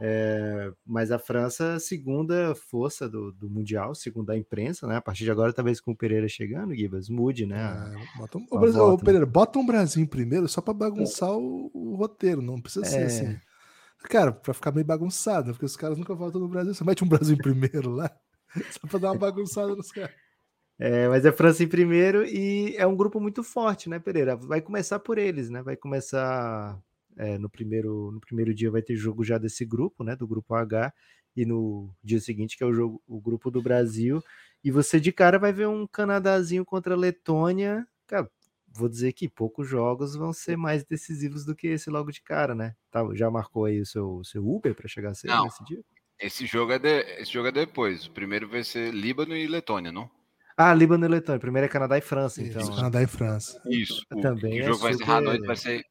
É, 0.00 0.72
mas 0.86 1.10
a 1.10 1.18
França, 1.18 1.78
segunda 1.78 2.54
força 2.54 3.08
do, 3.08 3.32
do 3.32 3.48
Mundial, 3.48 3.94
segundo 3.94 4.30
a 4.30 4.36
imprensa, 4.36 4.86
né? 4.86 4.96
A 4.96 5.00
partir 5.00 5.24
de 5.24 5.30
agora, 5.30 5.52
talvez 5.52 5.80
com 5.80 5.92
o 5.92 5.96
Pereira 5.96 6.28
chegando, 6.28 6.74
Gibas, 6.74 7.08
mude, 7.08 7.46
né? 7.46 7.92
É, 7.94 8.18
bota 8.18 8.38
um, 8.38 8.46
o, 8.50 8.58
Brasil, 8.58 8.78
volta, 8.78 9.04
Pereira, 9.04 9.26
né? 9.26 9.32
bota 9.32 9.58
um 9.58 9.66
Brasil 9.66 10.02
em 10.02 10.06
primeiro 10.06 10.48
só 10.48 10.60
para 10.60 10.74
bagunçar 10.74 11.32
o, 11.32 11.70
o, 11.74 11.96
roteiro, 11.96 12.40
não 12.40 12.60
precisa 12.60 12.84
ser 12.84 13.00
é. 13.00 13.04
assim. 13.04 13.38
Cara, 14.08 14.32
pra 14.32 14.54
ficar 14.54 14.72
meio 14.72 14.86
bagunçado, 14.86 15.52
porque 15.52 15.64
os 15.64 15.76
caras 15.76 15.98
nunca 15.98 16.14
voltam 16.14 16.40
no 16.40 16.48
Brasil. 16.48 16.74
Você 16.74 16.84
mete 16.84 17.04
um 17.04 17.08
Brasil 17.08 17.34
em 17.34 17.38
primeiro 17.38 17.90
lá, 17.90 18.10
só 18.70 18.86
pra 18.88 18.98
dar 18.98 19.12
uma 19.12 19.18
bagunçada 19.18 19.74
nos 19.74 19.90
caras. 19.90 20.14
É, 20.78 21.08
mas 21.08 21.24
é 21.24 21.32
França 21.32 21.64
em 21.64 21.68
primeiro 21.68 22.24
e 22.24 22.76
é 22.76 22.86
um 22.86 22.96
grupo 22.96 23.18
muito 23.18 23.42
forte, 23.42 23.88
né, 23.88 23.98
Pereira? 23.98 24.36
Vai 24.36 24.60
começar 24.60 24.98
por 24.98 25.16
eles, 25.16 25.48
né? 25.48 25.62
Vai 25.62 25.74
começar 25.74 26.78
é, 27.16 27.38
no, 27.38 27.48
primeiro, 27.48 28.10
no 28.12 28.20
primeiro 28.20 28.54
dia 28.54 28.70
vai 28.70 28.82
ter 28.82 28.94
jogo 28.94 29.24
já 29.24 29.38
desse 29.38 29.64
grupo, 29.64 30.04
né? 30.04 30.14
Do 30.14 30.26
grupo 30.26 30.54
H, 30.54 30.92
e 31.34 31.46
no 31.46 31.90
dia 32.02 32.20
seguinte, 32.20 32.56
que 32.56 32.64
é 32.64 32.66
o 32.66 32.72
jogo, 32.74 33.02
o 33.06 33.20
grupo 33.20 33.50
do 33.50 33.62
Brasil. 33.62 34.22
E 34.62 34.70
você 34.70 35.00
de 35.00 35.12
cara 35.12 35.38
vai 35.38 35.52
ver 35.52 35.68
um 35.68 35.86
Canadazinho 35.86 36.64
contra 36.64 36.94
a 36.94 36.96
Letônia. 36.96 37.86
Cara, 38.06 38.30
vou 38.76 38.88
dizer 38.88 39.12
que 39.12 39.28
poucos 39.28 39.68
jogos 39.68 40.14
vão 40.14 40.32
ser 40.32 40.56
mais 40.56 40.84
decisivos 40.84 41.44
do 41.44 41.56
que 41.56 41.66
esse 41.68 41.90
logo 41.90 42.12
de 42.12 42.22
cara, 42.22 42.54
né? 42.54 42.74
Tá, 42.90 43.02
já 43.14 43.30
marcou 43.30 43.64
aí 43.64 43.80
o 43.80 43.86
seu, 43.86 44.22
seu 44.24 44.46
Uber 44.46 44.74
para 44.74 44.88
chegar 44.88 45.14
cedo 45.14 45.30
não, 45.30 45.44
nesse 45.44 45.64
dia? 45.64 45.82
Esse 46.18 46.46
jogo, 46.46 46.72
é 46.72 46.78
de, 46.78 47.00
esse 47.20 47.32
jogo 47.32 47.48
é 47.48 47.52
depois. 47.52 48.06
O 48.06 48.10
primeiro 48.10 48.48
vai 48.48 48.64
ser 48.64 48.92
Líbano 48.92 49.36
e 49.36 49.46
Letônia, 49.46 49.92
não? 49.92 50.10
Ah, 50.56 50.72
Líbano 50.72 51.04
e 51.04 51.08
Letônia. 51.08 51.38
Primeiro 51.38 51.66
é 51.66 51.68
Canadá 51.68 51.98
e 51.98 52.00
França, 52.00 52.42
então. 52.42 52.62
Isso, 52.62 52.74
Canadá 52.74 53.02
e 53.02 53.06
França. 53.06 53.62
Isso. 53.66 54.06
O, 54.10 54.20
Também 54.20 54.60
o 54.60 54.62
é 54.62 54.66
jogo 54.66 54.78
vai 54.78 54.92
encerrar 54.92 55.18
à 55.18 55.20
noite, 55.20 55.46
vai 55.46 55.56
ser. 55.56 55.84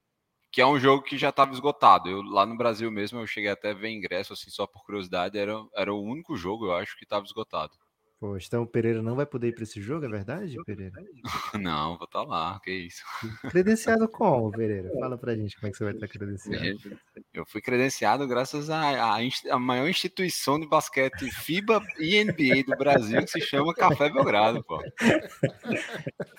Que 0.51 0.61
é 0.61 0.65
um 0.65 0.79
jogo 0.79 1.03
que 1.03 1.17
já 1.17 1.29
estava 1.29 1.51
esgotado. 1.51 2.09
Eu, 2.09 2.21
lá 2.21 2.45
no 2.45 2.57
Brasil 2.57 2.89
mesmo, 2.89 3.19
eu 3.19 3.27
cheguei 3.27 3.51
até 3.51 3.71
a 3.71 3.73
ver 3.73 3.89
ingresso, 3.89 4.33
assim, 4.33 4.49
só 4.49 4.65
por 4.65 4.83
curiosidade. 4.83 5.37
Era, 5.37 5.53
era 5.75 5.93
o 5.93 6.01
único 6.01 6.35
jogo, 6.35 6.67
eu 6.67 6.73
acho, 6.73 6.97
que 6.97 7.03
estava 7.03 7.25
esgotado. 7.25 7.73
Poxa, 8.17 8.47
então 8.47 8.63
o 8.63 8.67
Pereira 8.67 9.01
não 9.01 9.13
vai 9.13 9.25
poder 9.25 9.49
ir 9.49 9.55
para 9.55 9.63
esse 9.63 9.81
jogo, 9.81 10.05
é 10.05 10.09
verdade, 10.09 10.55
Pereira? 10.65 10.95
Não, 11.61 11.97
vou 11.97 12.05
estar 12.05 12.21
tá 12.21 12.23
lá, 12.23 12.59
que 12.63 12.71
isso. 12.71 13.03
Credenciado 13.49 14.07
como, 14.07 14.51
Pereira? 14.51 14.89
Fala 14.97 15.17
pra 15.17 15.35
gente 15.35 15.55
como 15.57 15.67
é 15.67 15.71
que 15.71 15.77
você 15.77 15.83
vai 15.83 15.93
estar 15.93 16.07
credenciado. 16.07 16.97
Eu 17.33 17.45
fui 17.45 17.61
credenciado 17.61 18.25
graças 18.25 18.69
à, 18.69 19.17
à, 19.17 19.59
maior 19.59 19.89
instituição 19.89 20.57
de 20.57 20.65
basquete 20.65 21.29
FIBA 21.29 21.85
e 21.99 22.23
NBA 22.23 22.63
do 22.65 22.77
Brasil, 22.77 23.21
que 23.21 23.31
se 23.31 23.41
chama 23.41 23.73
Café 23.73 24.09
Belgrado, 24.09 24.63
pô. 24.63 24.81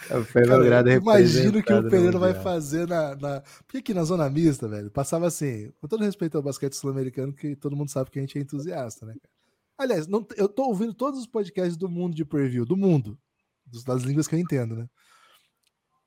Café 0.09 0.40
Belgrado 0.47 0.88
Cara, 0.88 1.00
Imagino 1.00 1.62
que 1.62 1.73
o 1.75 1.90
Pereira 1.90 2.18
vai 2.18 2.33
fazer 2.33 2.88
na, 2.88 3.14
na... 3.16 3.40
Porque 3.66 3.78
aqui 3.78 3.92
na 3.92 4.04
Zona 4.04 4.30
Mista, 4.30 4.66
velho, 4.66 4.90
passava 4.90 5.26
assim, 5.26 5.71
com 5.78 5.87
todo 5.87 6.04
respeito 6.04 6.38
ao 6.38 6.42
basquete 6.42 6.73
sul-americano, 6.73 7.35
que 7.35 7.54
todo 7.54 7.76
mundo 7.76 7.90
sabe 7.90 8.11
que 8.11 8.18
a 8.18 8.23
gente 8.23 8.38
é 8.38 8.40
entusiasta, 8.40 9.04
né, 9.04 9.12
cara? 9.12 9.35
Aliás, 9.78 10.06
não, 10.06 10.26
eu 10.37 10.49
tô 10.49 10.64
ouvindo 10.64 10.95
todos 10.95 11.21
os 11.21 11.26
podcasts 11.26 11.76
do 11.76 11.88
mundo 11.88 12.14
de 12.14 12.25
preview, 12.25 12.64
do 12.64 12.76
mundo, 12.76 13.18
das 13.85 14.02
línguas 14.02 14.26
que 14.26 14.35
eu 14.35 14.38
entendo, 14.38 14.75
né? 14.75 14.88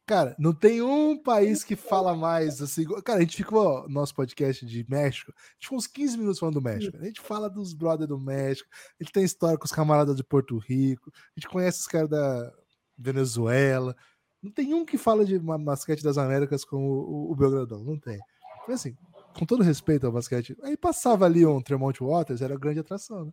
Cara, 0.10 0.36
não 0.40 0.56
tem 0.56 0.82
um 0.82 1.22
país 1.22 1.64
que 1.64 1.76
fala 1.76 2.16
mais 2.16 2.64
assim. 2.64 2.84
Cara, 3.04 3.20
a 3.20 3.22
gente 3.22 3.38
ficou 3.38 3.84
no 3.84 3.90
nosso 3.90 4.16
podcast 4.16 4.66
de 4.66 4.84
México, 4.90 5.32
a 5.32 5.54
gente 5.54 5.62
ficou 5.62 5.78
uns 5.78 5.86
15 5.86 6.18
minutos 6.18 6.40
falando 6.40 6.56
do 6.56 6.64
México. 6.64 6.98
A 6.98 7.06
gente 7.06 7.22
fala 7.22 7.48
dos 7.48 7.76
brothers 7.76 8.10
do 8.10 8.20
México, 8.20 8.68
a 9.00 9.04
gente 9.04 9.14
tem 9.14 9.24
história 9.24 9.56
com 9.56 9.66
os 9.66 9.72
camaradas 9.72 10.16
de 10.16 10.24
Porto 10.24 10.58
Rico, 10.58 11.12
a 11.14 11.40
gente 11.40 11.48
conhece 11.48 11.82
os 11.82 11.86
caras 11.86 12.10
da 12.10 12.52
Venezuela. 12.98 13.96
Não 14.42 14.50
tem 14.50 14.74
um 14.74 14.84
que 14.84 14.98
fala 14.98 15.24
de 15.24 15.38
basquete 15.38 16.02
das 16.02 16.18
Américas 16.18 16.66
como 16.66 16.88
o, 16.88 17.32
o 17.32 17.36
Belgradão, 17.36 17.84
não 17.84 18.00
tem. 18.00 18.18
Então, 18.64 18.74
assim, 18.74 18.98
com 19.38 19.46
todo 19.46 19.62
respeito 19.62 20.08
ao 20.08 20.12
basquete, 20.12 20.58
aí 20.64 20.76
passava 20.76 21.26
ali 21.26 21.46
um 21.46 21.62
Tremont 21.62 22.04
Waters, 22.04 22.42
era 22.42 22.58
grande 22.58 22.80
atração, 22.80 23.26
né? 23.26 23.32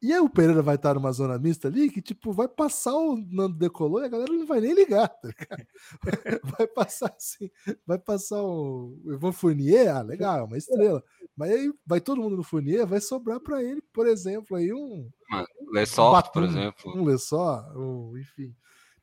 E 0.00 0.12
aí 0.12 0.20
o 0.20 0.30
Pereira 0.30 0.62
vai 0.62 0.76
estar 0.76 0.94
numa 0.94 1.10
zona 1.10 1.38
mista 1.38 1.66
ali 1.66 1.90
que, 1.90 2.00
tipo, 2.00 2.32
vai 2.32 2.46
passar 2.46 2.94
o 2.94 3.16
Nando 3.16 3.56
Decolou 3.56 4.00
e 4.00 4.04
a 4.04 4.08
galera 4.08 4.32
não 4.32 4.46
vai 4.46 4.60
nem 4.60 4.72
ligar, 4.72 5.08
tá 5.08 5.28
Vai 6.58 6.66
passar 6.68 7.12
assim, 7.16 7.50
vai 7.84 7.98
passar 7.98 8.40
o 8.40 8.96
Ivan 9.06 9.32
Fournier, 9.32 9.96
ah, 9.96 10.02
legal, 10.02 10.38
é 10.38 10.42
uma 10.44 10.56
estrela. 10.56 11.02
Mas 11.36 11.50
aí 11.50 11.72
vai 11.84 12.00
todo 12.00 12.20
mundo 12.20 12.36
no 12.36 12.44
Fournier, 12.44 12.86
vai 12.86 13.00
sobrar 13.00 13.40
para 13.40 13.62
ele, 13.62 13.82
por 13.92 14.06
exemplo, 14.06 14.56
aí 14.56 14.72
um... 14.72 15.10
Um 15.32 15.72
Lessó, 15.72 16.22
por 16.22 16.44
exemplo. 16.44 16.92
Um 16.96 17.04
Lessó, 17.04 17.64
um, 17.74 18.16
enfim. 18.16 18.54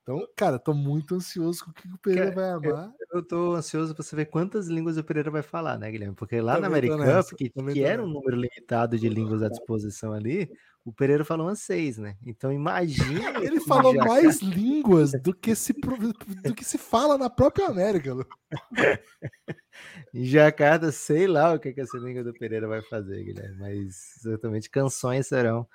Então, 0.06 0.24
cara, 0.36 0.60
tô 0.60 0.72
muito 0.72 1.16
ansioso 1.16 1.66
com 1.66 1.72
o 1.72 1.74
que 1.74 1.88
o 1.88 1.98
Pereira 1.98 2.30
vai 2.30 2.52
amar. 2.52 2.94
Eu, 3.12 3.18
eu 3.18 3.24
tô 3.28 3.56
ansioso 3.56 3.96
você 3.98 4.16
ver 4.16 4.26
quantas 4.26 4.68
línguas 4.68 4.98
o 4.98 5.04
Pereira 5.04 5.32
vai 5.32 5.42
falar, 5.42 5.80
né, 5.80 5.90
Guilherme? 5.90 6.14
Porque 6.14 6.40
lá 6.40 6.60
na 6.60 6.68
American 6.68 7.00
Cup, 7.00 7.36
que, 7.36 7.50
que 7.50 7.84
era 7.84 8.04
um 8.04 8.08
número 8.08 8.36
limitado 8.36 9.00
de 9.00 9.10
línguas 9.10 9.42
à 9.42 9.50
disposição 9.50 10.14
ali, 10.14 10.48
o 10.86 10.94
Pereira 10.94 11.26
falou 11.26 11.48
umas 11.48 11.60
seis, 11.60 11.98
né? 11.98 12.16
Então 12.24 12.54
imagina. 12.54 13.04
Ele 13.44 13.60
falou 13.60 13.96
mais 13.96 14.44
línguas 14.44 15.14
do 15.24 15.34
que, 15.34 15.56
se, 15.56 15.74
do 15.74 16.54
que 16.54 16.64
se 16.64 16.78
fala 16.78 17.18
na 17.18 17.28
própria 17.28 17.66
América. 17.66 18.12
em 20.14 20.24
Jacarta, 20.24 20.92
sei 20.92 21.26
lá 21.26 21.52
o 21.52 21.60
que, 21.60 21.74
que 21.74 21.82
essa 21.82 21.98
língua 21.98 22.24
do 22.24 22.32
Pereira 22.32 22.68
vai 22.68 22.84
fazer, 22.84 23.24
Guilherme, 23.24 23.58
mas 23.58 23.96
certamente 24.22 24.70
canções 24.70 25.26
serão 25.26 25.68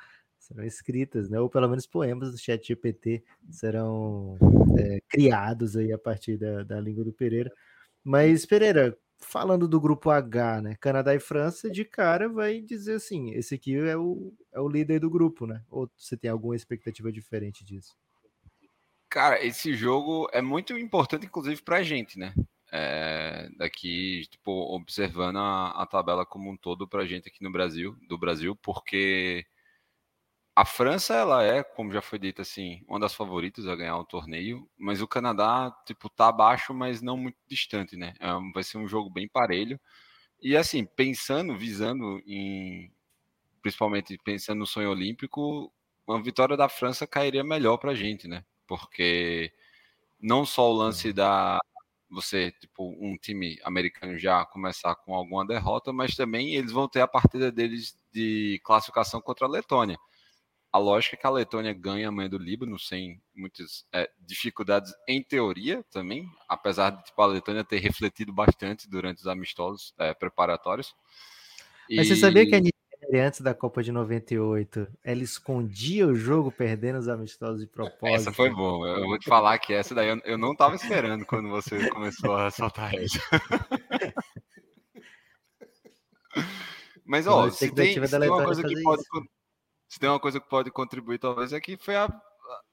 serão 0.51 0.65
escritas, 0.65 1.31
né? 1.31 1.41
Ou 1.41 1.49
pelo 1.49 1.69
menos 1.69 1.87
poemas 1.87 2.33
do 2.33 2.39
chat 2.39 2.67
GPT 2.67 3.23
serão 3.51 4.37
é, 4.79 5.01
criados 5.09 5.77
aí 5.77 5.93
a 5.93 5.99
partir 5.99 6.37
da, 6.37 6.65
da 6.65 6.81
língua 6.81 7.05
do 7.05 7.13
Pereira. 7.13 7.53
Mas, 8.03 8.45
Pereira, 8.45 8.97
falando 9.19 9.69
do 9.69 9.81
grupo 9.81 10.11
H, 10.11 10.61
né? 10.61 10.77
Canadá 10.81 11.15
e 11.15 11.21
França, 11.21 11.71
de 11.71 11.85
cara 11.85 12.29
vai 12.29 12.61
dizer 12.61 12.95
assim: 12.95 13.31
esse 13.31 13.55
aqui 13.55 13.77
é 13.77 13.97
o, 13.97 14.33
é 14.53 14.61
o 14.61 14.69
líder 14.69 15.01
do 15.01 15.11
grupo, 15.11 15.47
né? 15.47 15.63
Ou 15.71 15.89
você 15.97 16.17
tem 16.17 16.31
alguma 16.31 16.57
expectativa 16.57 17.13
diferente 17.13 17.65
disso? 17.65 17.95
Cara, 19.09 19.45
esse 19.45 19.75
jogo 19.75 20.29
é 20.33 20.41
muito 20.41 20.77
importante, 20.79 21.27
inclusive, 21.27 21.63
para 21.63 21.79
a 21.79 21.83
gente, 21.83 22.19
né? 22.19 22.35
É, 22.73 23.49
daqui, 23.57 24.23
tipo, 24.31 24.53
observando 24.73 25.39
a, 25.39 25.71
a 25.71 25.87
tabela 25.87 26.25
como 26.25 26.49
um 26.49 26.57
todo 26.57 26.87
para 26.87 27.03
a 27.03 27.07
gente 27.07 27.29
aqui 27.29 27.43
no 27.43 27.51
Brasil, 27.51 27.97
do 28.09 28.17
Brasil, 28.17 28.55
porque 28.55 29.45
a 30.55 30.65
França, 30.65 31.15
ela 31.15 31.43
é, 31.45 31.63
como 31.63 31.93
já 31.93 32.03
foi 32.03 32.19
dito 32.19 32.43
assim, 32.43 32.83
uma 32.89 32.99
das 33.01 33.15
favoritas 33.15 33.67
a 33.67 33.77
ganhar 33.77 33.97
o 33.99 34.05
torneio, 34.05 34.69
mas 34.77 35.01
o 35.01 35.09
Canadá, 35.09 35.75
tipo, 35.87 36.09
tá 36.11 36.29
abaixo, 36.29 36.75
mas 36.75 37.01
não 37.01 37.17
muito 37.17 37.39
distante, 37.47 37.97
né? 37.97 38.15
É, 38.21 38.29
vai 38.53 38.63
ser 38.63 38.79
um 38.79 38.89
jogo 38.89 39.09
bem 39.11 39.29
parelho. 39.29 39.81
E 40.43 40.57
assim, 40.57 40.85
pensando, 40.85 41.57
visando 41.57 42.21
em 42.27 42.93
principalmente 43.63 44.19
pensando 44.25 44.61
no 44.61 44.67
sonho 44.67 44.91
olímpico, 44.91 45.73
uma 46.07 46.23
vitória 46.23 46.57
da 46.57 46.69
França 46.69 47.07
cairia 47.07 47.45
melhor 47.45 47.79
pra 47.79 47.95
gente, 47.95 48.27
né? 48.29 48.45
Porque 48.67 49.53
não 50.21 50.47
só 50.47 50.71
o 50.71 50.75
lance 50.75 51.09
uhum. 51.09 51.15
da 51.15 51.59
você, 52.11 52.53
tipo, 52.53 52.85
um 53.01 53.17
time 53.19 53.59
americano 53.65 54.19
já 54.19 54.45
começar 54.47 54.97
com 54.97 55.15
alguma 55.15 55.47
derrota, 55.47 55.93
mas 55.93 56.17
também 56.17 56.55
eles 56.55 56.73
vão 56.73 56.89
ter 56.89 57.01
a 57.03 57.09
partida 57.09 57.53
deles 57.53 57.97
de 58.13 58.61
classificação 58.65 59.21
contra 59.21 59.47
a 59.47 59.51
Letônia 59.51 59.99
a 60.73 60.79
lógica 60.79 61.17
é 61.17 61.19
que 61.19 61.27
a 61.27 61.31
Letônia 61.31 61.73
ganha 61.73 62.09
a 62.09 62.13
manhã 62.13 62.29
do 62.29 62.39
Líbano 62.39 62.79
sem 62.79 63.21
muitas 63.35 63.85
é, 63.93 64.09
dificuldades 64.21 64.93
em 65.09 65.21
teoria 65.23 65.85
também, 65.91 66.29
apesar 66.49 66.91
de 66.91 67.03
tipo, 67.05 67.21
a 67.21 67.27
Letônia 67.27 67.65
ter 67.65 67.79
refletido 67.79 68.33
bastante 68.33 68.89
durante 68.89 69.19
os 69.19 69.27
amistosos 69.27 69.93
é, 69.99 70.15
preparatórios. 70.15 70.95
Mas 71.91 72.07
e... 72.07 72.15
você 72.15 72.21
sabia 72.21 72.47
que 72.47 72.55
a 72.55 72.61
Nigéria, 72.61 73.27
antes 73.27 73.41
da 73.41 73.53
Copa 73.53 73.83
de 73.83 73.91
98, 73.91 74.87
ela 75.03 75.23
escondia 75.23 76.07
o 76.07 76.15
jogo 76.15 76.53
perdendo 76.53 77.01
os 77.01 77.09
amistosos 77.09 77.61
de 77.61 77.67
propósito? 77.67 78.15
Essa 78.15 78.33
foi 78.33 78.51
boa. 78.51 78.87
Eu 78.91 79.09
vou 79.09 79.19
te 79.19 79.29
falar 79.29 79.59
que 79.59 79.73
essa 79.73 79.93
daí 79.93 80.09
eu, 80.09 80.21
eu 80.25 80.39
não 80.39 80.53
estava 80.53 80.77
esperando 80.77 81.27
quando 81.27 81.49
você 81.49 81.91
começou 81.91 82.37
a 82.37 82.49
soltar 82.51 82.95
isso. 82.95 83.19
Mas, 87.05 87.27
ó, 87.27 87.51
se 87.51 87.75
tem, 87.75 88.07
se 88.07 88.19
tem 88.21 88.31
uma 88.31 88.45
coisa 88.45 88.63
que 88.63 88.83
pode... 88.85 89.03
Isso 89.03 89.40
se 89.91 89.99
tem 89.99 90.09
uma 90.09 90.21
coisa 90.21 90.39
que 90.39 90.49
pode 90.49 90.71
contribuir, 90.71 91.19
talvez, 91.19 91.53
é 91.53 91.61
que 91.61 91.77
foi 91.77 91.97
a, 91.97 92.09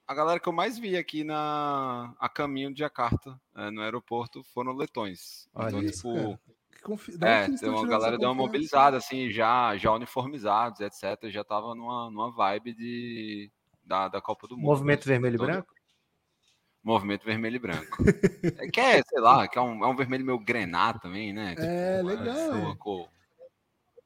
a 0.06 0.14
galera 0.14 0.38
que 0.38 0.48
eu 0.48 0.52
mais 0.52 0.78
vi 0.78 0.96
aqui 0.96 1.24
na, 1.24 2.14
a 2.16 2.28
caminho 2.28 2.72
de 2.72 2.78
Jakarta, 2.78 3.36
é, 3.56 3.72
no 3.72 3.82
aeroporto, 3.82 4.44
foram 4.44 4.72
letões. 4.72 5.48
Olha 5.52 5.68
então, 5.68 5.82
isso, 5.82 6.14
tipo. 6.14 6.40
Confi... 6.84 7.18
É, 7.20 7.48
tem 7.50 7.68
uma 7.68 7.88
galera 7.88 8.16
deu 8.16 8.28
uma 8.28 8.36
mobilizada, 8.36 8.96
assim, 8.96 9.32
já, 9.32 9.76
já 9.76 9.92
uniformizados, 9.92 10.80
etc. 10.80 11.28
Já 11.28 11.42
tava 11.42 11.74
numa, 11.74 12.08
numa 12.08 12.30
vibe 12.30 12.72
de, 12.72 13.50
da, 13.84 14.06
da 14.06 14.20
Copa 14.20 14.46
do 14.46 14.56
Mundo. 14.56 14.66
Movimento 14.66 15.08
né? 15.08 15.14
vermelho 15.14 15.34
e 15.34 15.38
branco? 15.38 15.74
Movimento 16.84 17.24
vermelho 17.24 17.56
e 17.56 17.58
branco. 17.58 17.96
é, 18.62 18.68
que 18.68 18.78
é, 18.78 19.02
sei 19.02 19.20
lá, 19.20 19.48
que 19.48 19.58
é 19.58 19.60
um, 19.60 19.84
é 19.84 19.88
um 19.88 19.96
vermelho 19.96 20.24
meio 20.24 20.38
grená 20.38 20.94
também, 20.94 21.32
né? 21.32 21.56
Tipo, 21.56 21.66
é, 21.66 22.00
legal. 22.00 22.78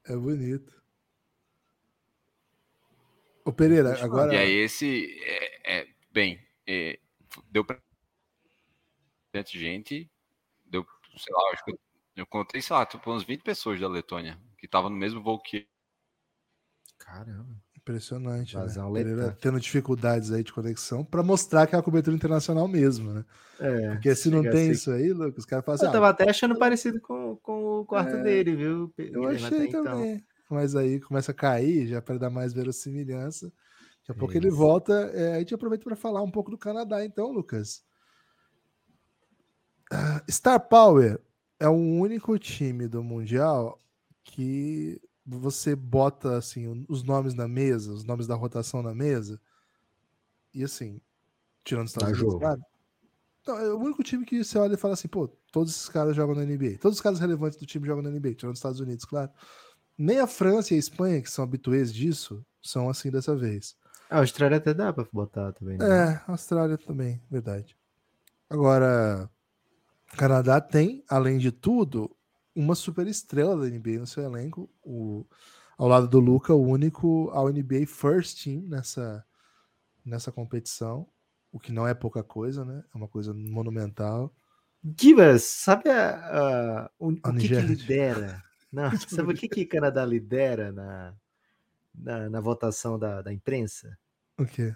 É, 0.07 0.13
é 0.13 0.17
bonito. 0.17 0.82
O 3.45 3.51
Pereira, 3.51 4.01
agora. 4.03 4.33
E 4.33 4.37
aí, 4.37 4.51
esse. 4.51 5.19
É, 5.21 5.79
é 5.79 5.87
bem, 6.11 6.39
é, 6.67 6.99
deu 7.51 7.65
pra. 7.65 7.77
gente, 9.47 10.09
deu, 10.65 10.85
sei 11.17 11.33
lá, 11.33 11.51
acho 11.51 11.65
que 11.65 11.71
eu, 11.71 11.79
eu 12.17 12.25
contei, 12.25 12.61
sei 12.61 12.75
lá, 12.75 12.85
tipo, 12.85 13.09
umas 13.09 13.23
20 13.23 13.41
pessoas 13.41 13.79
da 13.79 13.87
Letônia 13.87 14.39
que 14.57 14.65
estavam 14.65 14.89
no 14.89 14.95
mesmo 14.95 15.21
voo 15.21 15.41
que. 15.41 15.67
Caramba. 16.97 17.61
Impressionante. 17.75 18.55
Né? 18.55 18.65
Pereira 18.93 19.37
tendo 19.41 19.59
dificuldades 19.59 20.31
aí 20.31 20.41
de 20.41 20.53
conexão 20.53 21.03
para 21.03 21.21
mostrar 21.21 21.67
que 21.67 21.75
é 21.75 21.77
a 21.77 21.83
cobertura 21.83 22.15
internacional 22.15 22.65
mesmo, 22.65 23.11
né? 23.11 23.25
É, 23.59 23.89
Porque 23.89 24.15
se 24.15 24.29
não 24.29 24.41
tem 24.41 24.51
assim. 24.51 24.71
isso 24.71 24.89
aí, 24.89 25.11
Lucas, 25.11 25.39
os 25.39 25.45
caras 25.45 25.65
falam 25.65 25.75
assim. 25.75 25.85
Eu 25.87 25.91
tava 25.91 26.07
ah, 26.07 26.11
até 26.11 26.29
achando 26.29 26.57
parecido 26.57 27.01
com, 27.01 27.35
com 27.43 27.81
o 27.81 27.85
quarto 27.85 28.15
é, 28.15 28.23
dele, 28.23 28.55
viu? 28.55 28.93
Eu 28.97 29.27
achei 29.27 29.67
então. 29.67 29.83
também. 29.83 30.13
Então 30.13 30.32
mas 30.49 30.75
aí 30.75 30.99
começa 30.99 31.31
a 31.31 31.35
cair 31.35 31.87
já 31.87 32.01
para 32.01 32.17
dar 32.17 32.29
mais 32.29 32.53
verossimilhança. 32.53 33.47
Daqui 33.99 34.11
a 34.11 34.15
pouco 34.15 34.35
ele 34.35 34.49
volta. 34.49 34.93
É, 35.13 35.35
a 35.35 35.39
gente 35.39 35.53
aproveita 35.53 35.83
para 35.83 35.95
falar 35.95 36.21
um 36.21 36.31
pouco 36.31 36.51
do 36.51 36.57
Canadá, 36.57 37.05
então, 37.05 37.31
Lucas. 37.31 37.83
Uh, 39.91 40.31
Star 40.31 40.59
Power 40.67 41.19
é 41.59 41.67
o 41.67 41.73
único 41.73 42.37
time 42.37 42.87
do 42.87 43.03
Mundial 43.03 43.79
que 44.23 45.01
você 45.25 45.75
bota 45.75 46.37
assim 46.37 46.85
os 46.89 47.03
nomes 47.03 47.33
na 47.33 47.47
mesa, 47.47 47.93
os 47.93 48.03
nomes 48.03 48.27
da 48.27 48.35
rotação 48.35 48.81
na 48.81 48.93
mesa, 48.93 49.39
e 50.53 50.63
assim, 50.63 50.99
tirando 51.63 51.85
os 51.85 51.91
Estados 51.91 52.19
Unidos, 52.19 52.39
claro. 52.39 52.61
Então, 53.41 53.57
é 53.57 53.73
o 53.73 53.77
único 53.77 54.03
time 54.03 54.25
que 54.25 54.43
você 54.43 54.57
olha 54.57 54.75
e 54.75 54.77
fala 54.77 54.93
assim, 54.93 55.07
pô, 55.07 55.27
todos 55.51 55.73
esses 55.73 55.89
caras 55.89 56.15
jogam 56.15 56.33
na 56.33 56.45
NBA. 56.45 56.77
Todos 56.79 56.97
os 56.97 57.01
caras 57.01 57.19
relevantes 57.19 57.57
do 57.57 57.65
time 57.65 57.85
jogam 57.85 58.01
na 58.01 58.09
NBA, 58.09 58.35
tirando 58.35 58.53
os 58.53 58.59
Estados 58.59 58.79
Unidos, 58.79 59.03
claro. 59.03 59.29
Nem 59.97 60.19
a 60.19 60.27
França 60.27 60.73
e 60.73 60.77
a 60.77 60.79
Espanha, 60.79 61.21
que 61.21 61.29
são 61.29 61.43
habituês 61.43 61.93
disso, 61.93 62.45
são 62.61 62.89
assim 62.89 63.11
dessa 63.11 63.35
vez. 63.35 63.75
A 64.09 64.19
Austrália 64.19 64.57
até 64.57 64.73
dá 64.73 64.91
pra 64.91 65.05
botar 65.11 65.51
também. 65.53 65.77
Né? 65.77 65.85
É, 65.85 66.03
a 66.27 66.31
Austrália 66.31 66.77
também, 66.77 67.21
verdade. 67.29 67.77
Agora, 68.49 69.29
o 70.11 70.17
Canadá 70.17 70.61
tem, 70.61 71.03
além 71.09 71.37
de 71.37 71.51
tudo, 71.51 72.15
uma 72.55 72.75
super 72.75 73.07
estrela 73.07 73.57
da 73.57 73.65
NBA 73.65 73.99
no 73.99 74.07
seu 74.07 74.23
elenco. 74.23 74.69
O, 74.83 75.25
ao 75.77 75.87
lado 75.87 76.07
do 76.07 76.19
Luca, 76.19 76.53
o 76.53 76.63
único 76.63 77.29
ao 77.31 77.49
NBA 77.49 77.87
First 77.87 78.43
Team 78.43 78.61
nessa, 78.67 79.25
nessa 80.05 80.31
competição. 80.31 81.07
O 81.51 81.59
que 81.59 81.71
não 81.71 81.87
é 81.87 81.93
pouca 81.93 82.23
coisa, 82.23 82.65
né? 82.65 82.83
É 82.93 82.97
uma 82.97 83.07
coisa 83.07 83.33
monumental. 83.33 84.33
Gibas, 84.99 85.43
sabe 85.43 85.89
a, 85.89 86.09
a, 86.09 86.91
o, 86.99 87.11
o 87.11 87.33
que, 87.35 87.47
que 87.47 87.61
lidera 87.61 88.43
não, 88.73 88.89
sabe 89.07 89.31
o 89.31 89.35
que, 89.35 89.47
que 89.47 89.65
Canadá 89.65 90.03
lidera 90.03 90.71
na, 90.71 91.15
na, 91.93 92.29
na 92.29 92.41
votação 92.41 92.97
da, 92.97 93.21
da 93.21 93.31
imprensa? 93.31 93.95
O 94.37 94.45
quê? 94.45 94.75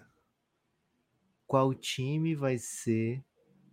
Qual 1.47 1.73
time 1.73 2.35
vai 2.35 2.59
ser 2.59 3.23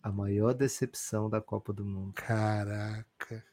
a 0.03 0.11
maior 0.11 0.55
decepção 0.55 1.29
da 1.29 1.43
Copa 1.43 1.73
do 1.75 1.85
Mundo? 1.85 2.15
Caraca. 2.15 3.45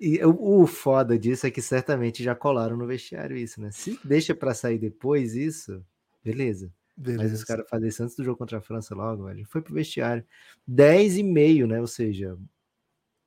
E 0.00 0.18
o, 0.24 0.62
o 0.62 0.66
foda 0.66 1.16
disso 1.16 1.46
é 1.46 1.50
que 1.50 1.62
certamente 1.62 2.24
já 2.24 2.34
colaram 2.34 2.76
no 2.76 2.86
vestiário 2.86 3.36
isso, 3.36 3.60
né? 3.60 3.70
Se 3.70 4.00
deixa 4.02 4.34
para 4.34 4.54
sair 4.54 4.78
depois 4.78 5.36
isso, 5.36 5.84
beleza. 6.24 6.72
beleza. 6.96 7.22
Mas 7.22 7.32
os 7.32 7.44
caras 7.44 7.68
fazem 7.68 7.88
isso 7.88 8.02
antes 8.02 8.16
do 8.16 8.24
jogo 8.24 8.38
contra 8.38 8.58
a 8.58 8.62
França 8.62 8.94
logo, 8.94 9.26
velho. 9.26 9.46
Foi 9.46 9.60
pro 9.60 9.74
vestiário. 9.74 10.24
10 10.66 11.18
e 11.18 11.22
meio, 11.22 11.66
né? 11.68 11.80
Ou 11.80 11.86
seja, 11.86 12.36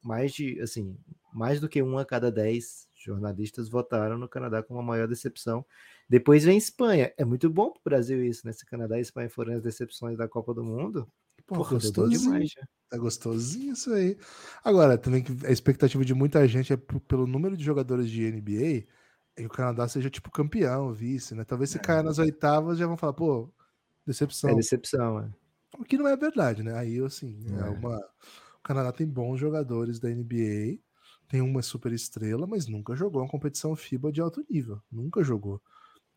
mais 0.02 0.34
de, 0.34 0.60
assim, 0.60 0.98
mais 1.34 1.60
do 1.60 1.69
que 1.69 1.82
um 1.82 1.98
a 1.98 2.06
cada 2.06 2.32
dez 2.32 2.88
jornalistas 2.96 3.67
votaram 3.67 4.17
no 4.17 4.30
Canadá 4.30 4.63
como 4.63 4.80
a 4.80 4.84
maior 4.84 5.08
decepção. 5.08 5.65
Depois 6.10 6.43
vem 6.43 6.58
Espanha. 6.58 7.13
É 7.17 7.26
muito 7.26 7.50
bom 7.50 7.72
para 7.72 7.80
o 7.80 7.84
Brasil 7.84 8.24
isso, 8.24 8.46
né? 8.46 8.54
Se 8.54 8.65
Canadá 8.65 8.98
e 8.98 9.02
Espanha 9.02 9.30
forem 9.30 9.56
as 9.56 9.63
decepções 9.63 10.17
da 10.17 10.28
Copa 10.28 10.54
do 10.54 10.63
Mundo, 10.63 11.08
Pô, 11.46 11.56
Porra, 11.56 11.72
gostosinho. 11.72 12.22
Demais, 12.22 12.52
já. 12.52 12.62
Tá 12.89 12.98
gostosinho 12.98 13.74
isso 13.74 13.93
aí. 13.93 14.17
Agora, 14.63 14.98
também 14.98 15.26
a 15.46 15.52
expectativa 15.52 16.06
de 16.06 16.13
muita 16.13 16.48
gente 16.48 16.72
é 16.72 16.78
pelo 16.78 17.28
número 17.28 17.58
de 17.58 17.63
jogadores 17.63 18.10
de 18.10 18.32
NBA 18.32 18.86
que 19.36 19.46
o 19.46 19.50
Canadá 19.50 19.88
seja 19.88 20.10
tipo 20.10 20.32
campeão, 20.32 20.93
vice, 20.93 21.34
né? 21.34 21.43
Talvez 21.43 21.72
se 21.72 21.78
é. 21.78 21.82
caia 21.82 22.04
nas 22.04 22.19
oitavas 22.19 22.78
já 22.78 22.86
vão 22.86 22.96
falar, 22.96 23.13
pô, 23.13 23.50
decepção. 24.06 24.52
É 24.52 24.56
decepção, 24.56 25.19
é. 25.19 25.30
O 25.78 25.84
que 25.84 25.98
não 25.98 26.08
é 26.08 26.15
verdade, 26.15 26.62
né? 26.62 26.78
Aí, 26.78 27.00
assim, 27.04 27.43
é, 27.50 27.67
é 27.67 27.69
uma. 27.69 27.98
O 27.98 28.63
Canadá 28.63 28.91
tem 28.91 29.08
bons 29.08 29.39
jogadores 29.39 30.00
da 30.00 30.08
NBA, 30.08 30.80
tem 31.28 31.42
uma 31.42 31.62
super 31.62 31.92
estrela, 31.92 32.46
mas 32.46 32.68
nunca 32.68 32.96
jogou 32.96 33.22
uma 33.22 33.30
competição 33.30 33.76
FIBA 33.76 34.12
de 34.12 34.22
alto 34.22 34.46
nível. 34.50 34.82
Nunca 34.92 35.24
jogou. 35.24 35.62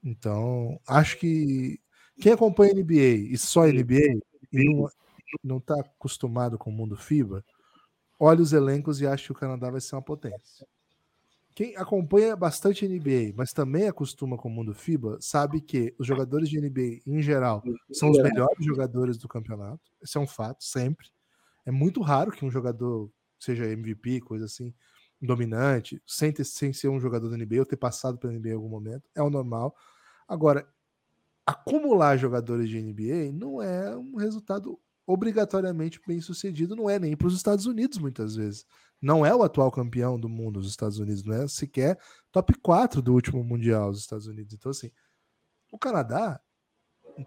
Então, 0.02 0.80
acho 0.86 1.18
que 1.18 1.80
quem 2.20 2.32
acompanha 2.32 2.74
NBA 2.74 3.32
e 3.32 3.36
só 3.38 3.66
NBA 3.66 4.20
e 4.52 4.64
não, 4.64 4.88
não 5.42 5.60
tá 5.60 5.74
acostumado 5.80 6.58
com 6.58 6.70
o 6.70 6.72
mundo 6.72 6.96
FIBA, 6.96 7.44
olha 8.18 8.42
os 8.42 8.52
elencos 8.52 9.00
e 9.00 9.06
acha 9.06 9.24
que 9.24 9.32
o 9.32 9.34
Canadá 9.34 9.70
vai 9.70 9.80
ser 9.80 9.96
uma 9.96 10.02
potência. 10.02 10.66
Quem 11.54 11.74
acompanha 11.74 12.36
bastante 12.36 12.86
NBA, 12.86 13.32
mas 13.34 13.50
também 13.50 13.88
acostuma 13.88 14.36
com 14.36 14.46
o 14.48 14.52
mundo 14.52 14.74
FIBA, 14.74 15.16
sabe 15.22 15.62
que 15.62 15.94
os 15.98 16.06
jogadores 16.06 16.50
de 16.50 16.60
NBA, 16.60 17.00
em 17.06 17.22
geral, 17.22 17.62
são 17.90 18.10
os 18.10 18.18
melhores 18.18 18.62
jogadores 18.62 19.16
do 19.16 19.26
campeonato. 19.26 19.80
Esse 20.02 20.18
é 20.18 20.20
um 20.20 20.26
fato, 20.26 20.62
sempre. 20.62 21.08
É 21.64 21.70
muito 21.70 22.02
raro 22.02 22.30
que 22.30 22.44
um 22.44 22.50
jogador 22.50 23.10
seja 23.38 23.64
MVP, 23.64 24.20
coisa 24.20 24.44
assim, 24.44 24.74
dominante, 25.20 26.02
sem, 26.06 26.32
ter, 26.32 26.44
sem 26.44 26.72
ser 26.72 26.88
um 26.88 27.00
jogador 27.00 27.28
da 27.28 27.36
NBA 27.36 27.58
ou 27.58 27.66
ter 27.66 27.76
passado 27.76 28.18
pela 28.18 28.32
NBA 28.32 28.50
em 28.50 28.54
algum 28.54 28.68
momento. 28.68 29.08
É 29.14 29.22
o 29.22 29.30
normal. 29.30 29.74
Agora, 30.28 30.68
acumular 31.44 32.16
jogadores 32.16 32.68
de 32.68 32.80
NBA 32.80 33.32
não 33.32 33.62
é 33.62 33.96
um 33.96 34.16
resultado 34.16 34.78
obrigatoriamente 35.06 36.00
bem 36.06 36.20
sucedido, 36.20 36.74
não 36.74 36.90
é 36.90 36.98
nem 36.98 37.16
para 37.16 37.28
os 37.28 37.34
Estados 37.36 37.66
Unidos 37.66 37.98
muitas 37.98 38.34
vezes. 38.34 38.66
Não 39.00 39.24
é 39.24 39.34
o 39.34 39.42
atual 39.42 39.70
campeão 39.70 40.18
do 40.18 40.28
mundo, 40.28 40.58
os 40.58 40.68
Estados 40.68 40.98
Unidos, 40.98 41.22
não 41.22 41.34
é 41.34 41.46
sequer 41.46 41.98
top 42.32 42.54
4 42.60 43.00
do 43.00 43.12
último 43.12 43.44
Mundial, 43.44 43.90
os 43.90 44.00
Estados 44.00 44.26
Unidos. 44.26 44.54
Então, 44.54 44.70
assim, 44.70 44.90
o 45.70 45.78
Canadá 45.78 46.40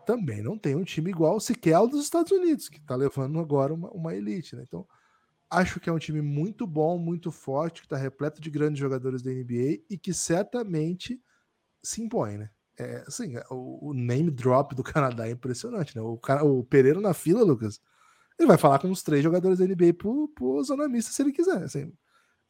também 0.06 0.42
não 0.42 0.58
tem 0.58 0.76
um 0.76 0.84
time 0.84 1.10
igual 1.10 1.40
sequer 1.40 1.74
ao 1.74 1.88
dos 1.88 2.04
Estados 2.04 2.32
Unidos, 2.32 2.68
que 2.68 2.78
está 2.78 2.96
levando 2.96 3.40
agora 3.40 3.74
uma, 3.74 3.90
uma 3.92 4.16
elite, 4.16 4.56
né? 4.56 4.64
Então, 4.64 4.86
acho 5.50 5.80
que 5.80 5.90
é 5.90 5.94
um 5.94 6.00
time 6.00 6.22
muito 6.22 6.68
bom, 6.68 6.98
muito 6.98 7.32
forte, 7.32 7.82
que 7.82 7.88
está 7.88 7.98
repleto 7.98 8.40
de 8.40 8.50
grandes 8.50 8.80
jogadores 8.80 9.22
da 9.22 9.32
NBA 9.32 9.84
e 9.90 9.98
que 9.98 10.14
certamente 10.14 11.22
se 11.84 12.02
impõe, 12.02 12.38
né? 12.38 12.50
É, 12.78 13.04
assim, 13.08 13.36
o, 13.50 13.90
o, 13.90 13.94
name 13.94 14.32
drop 14.32 14.74
do 14.74 14.84
Canadá 14.84 15.28
é 15.28 15.32
impressionante, 15.32 15.96
né? 15.96 16.02
O, 16.02 16.18
cara, 16.18 16.46
o 16.46 16.64
Pereira 16.64 17.02
na 17.02 17.14
fila, 17.14 17.44
Lucas, 17.44 17.82
ele 18.38 18.48
vai 18.48 18.58
falar 18.58 18.80
com 18.80 18.90
os 18.90 19.04
três 19.04 19.22
jogadores 19.22 19.60
da 19.60 19.66
NBA 19.66 19.94
pro, 19.98 20.30
pro 20.30 20.64
zona 20.64 20.88
mista 20.88 21.12
se 21.12 21.22
ele 21.22 21.34
quiser. 21.34 21.64
Assim, 21.64 21.92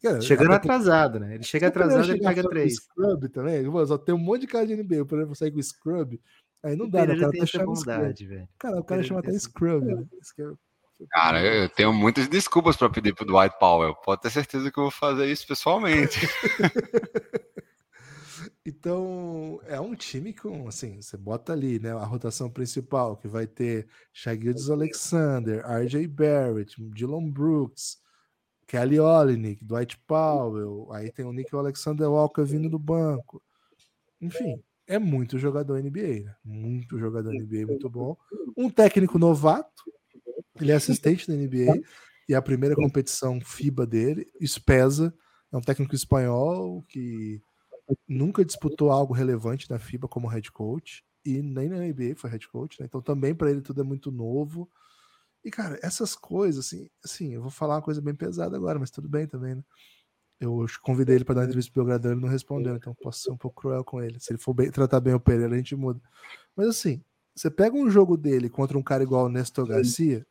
cara, 0.03 0.21
Chegando 0.21 0.53
atrasado, 0.53 1.19
né? 1.19 1.35
Ele 1.35 1.43
chega 1.43 1.67
atrasado 1.67 2.15
e 2.15 2.19
pega 2.19 2.47
três. 2.47 2.75
Scrub 2.75 3.27
também, 3.29 3.63
só 3.87 3.97
tem 3.97 4.13
um 4.13 4.19
monte 4.19 4.41
de 4.41 4.47
cara 4.47 4.67
de 4.67 4.75
NBA, 4.75 5.05
por 5.05 5.17
exemplo, 5.17 5.35
sair 5.35 5.51
com 5.51 5.61
Scrub. 5.61 6.21
Aí 6.61 6.75
não 6.75 6.89
dá, 6.89 7.07
né? 7.07 7.15
O 7.15 7.19
cara 7.19 7.31
tá 7.31 7.65
bondade, 7.65 8.27
velho. 8.27 8.47
Cara, 8.59 8.79
o 8.79 8.83
cara 8.83 9.01
chama 9.01 9.21
até 9.21 9.31
Scrub, 9.31 9.83
né? 9.83 10.05
Cara, 11.11 11.41
eu 11.41 11.69
tenho 11.69 11.93
muitas 11.93 12.27
desculpas 12.27 12.75
para 12.75 12.89
pedir 12.89 13.13
pro 13.13 13.25
Dwight 13.25 13.57
Powell. 13.59 13.95
Pode 13.95 14.21
ter 14.21 14.29
certeza 14.29 14.71
que 14.71 14.79
eu 14.79 14.83
vou 14.83 14.91
fazer 14.91 15.31
isso 15.31 15.47
pessoalmente. 15.47 16.19
Então, 18.65 19.59
é 19.65 19.79
um 19.79 19.95
time 19.95 20.31
com, 20.31 20.67
assim, 20.67 21.01
você 21.01 21.17
bota 21.17 21.53
ali, 21.53 21.79
né, 21.79 21.91
a 21.91 22.05
rotação 22.05 22.51
principal, 22.51 23.17
que 23.17 23.27
vai 23.27 23.47
ter 23.47 23.87
Shagildes 24.13 24.69
Alexander, 24.69 25.65
RJ 25.65 26.05
Barrett, 26.07 26.75
Dylan 26.93 27.31
Brooks, 27.31 27.97
Kelly 28.67 28.99
Olynyk, 28.99 29.65
Dwight 29.65 29.97
Powell, 30.05 30.87
aí 30.91 31.11
tem 31.11 31.25
o 31.25 31.33
Nick 31.33 31.55
Alexander 31.55 32.07
Walker 32.09 32.43
vindo 32.43 32.69
do 32.69 32.77
banco. 32.77 33.41
Enfim, 34.21 34.61
é 34.85 34.99
muito 34.99 35.39
jogador 35.39 35.81
NBA, 35.81 36.25
né? 36.25 36.35
Muito 36.43 36.99
jogador 36.99 37.33
NBA, 37.33 37.65
muito 37.65 37.89
bom. 37.89 38.15
Um 38.55 38.69
técnico 38.69 39.17
novato, 39.17 39.83
ele 40.63 40.71
é 40.71 40.75
assistente 40.75 41.27
da 41.27 41.33
NBA 41.33 41.81
e 42.27 42.33
é 42.33 42.37
a 42.37 42.41
primeira 42.41 42.75
competição 42.75 43.39
FIBA 43.41 43.85
dele, 43.85 44.27
isso 44.39 44.63
pesa. 44.63 45.13
É 45.51 45.57
um 45.57 45.61
técnico 45.61 45.95
espanhol 45.95 46.83
que 46.87 47.41
nunca 48.07 48.45
disputou 48.45 48.91
algo 48.91 49.13
relevante 49.13 49.69
na 49.69 49.79
FIBA 49.79 50.07
como 50.07 50.27
head 50.27 50.51
coach 50.51 51.03
e 51.25 51.41
nem 51.41 51.67
na 51.67 51.77
NBA 51.77 52.15
foi 52.15 52.29
head 52.29 52.47
coach, 52.47 52.79
né? 52.79 52.85
Então 52.85 53.01
também 53.01 53.33
para 53.33 53.49
ele 53.49 53.61
tudo 53.61 53.81
é 53.81 53.83
muito 53.83 54.11
novo. 54.11 54.69
E 55.43 55.49
cara, 55.49 55.79
essas 55.81 56.15
coisas 56.15 56.65
assim, 56.65 56.89
assim, 57.03 57.33
eu 57.33 57.41
vou 57.41 57.51
falar 57.51 57.75
uma 57.75 57.81
coisa 57.81 58.01
bem 58.01 58.13
pesada 58.13 58.55
agora, 58.55 58.77
mas 58.77 58.91
tudo 58.91 59.09
bem 59.09 59.25
também, 59.27 59.55
né? 59.55 59.63
Eu 60.39 60.65
convidei 60.81 61.15
ele 61.15 61.25
para 61.25 61.35
dar 61.35 61.41
uma 61.41 61.47
entrevista 61.47 61.71
pro 61.73 61.83
Belgradão, 61.83 62.11
ele 62.11 62.21
não 62.21 62.29
respondeu, 62.29 62.75
então 62.75 62.95
posso 62.95 63.23
ser 63.23 63.31
um 63.31 63.37
pouco 63.37 63.61
cruel 63.61 63.83
com 63.83 64.01
ele. 64.01 64.19
Se 64.19 64.31
ele 64.31 64.39
for 64.39 64.53
bem, 64.53 64.71
tratar 64.71 64.99
bem 65.01 65.13
o 65.13 65.19
Pereira, 65.19 65.53
a 65.53 65.57
gente 65.57 65.75
muda. 65.75 65.99
Mas 66.55 66.67
assim, 66.67 67.03
você 67.35 67.49
pega 67.49 67.75
um 67.75 67.89
jogo 67.89 68.15
dele 68.15 68.49
contra 68.49 68.77
um 68.77 68.83
cara 68.83 69.03
igual 69.03 69.25
o 69.25 69.29
Nestor 69.29 69.67
Garcia, 69.67 70.25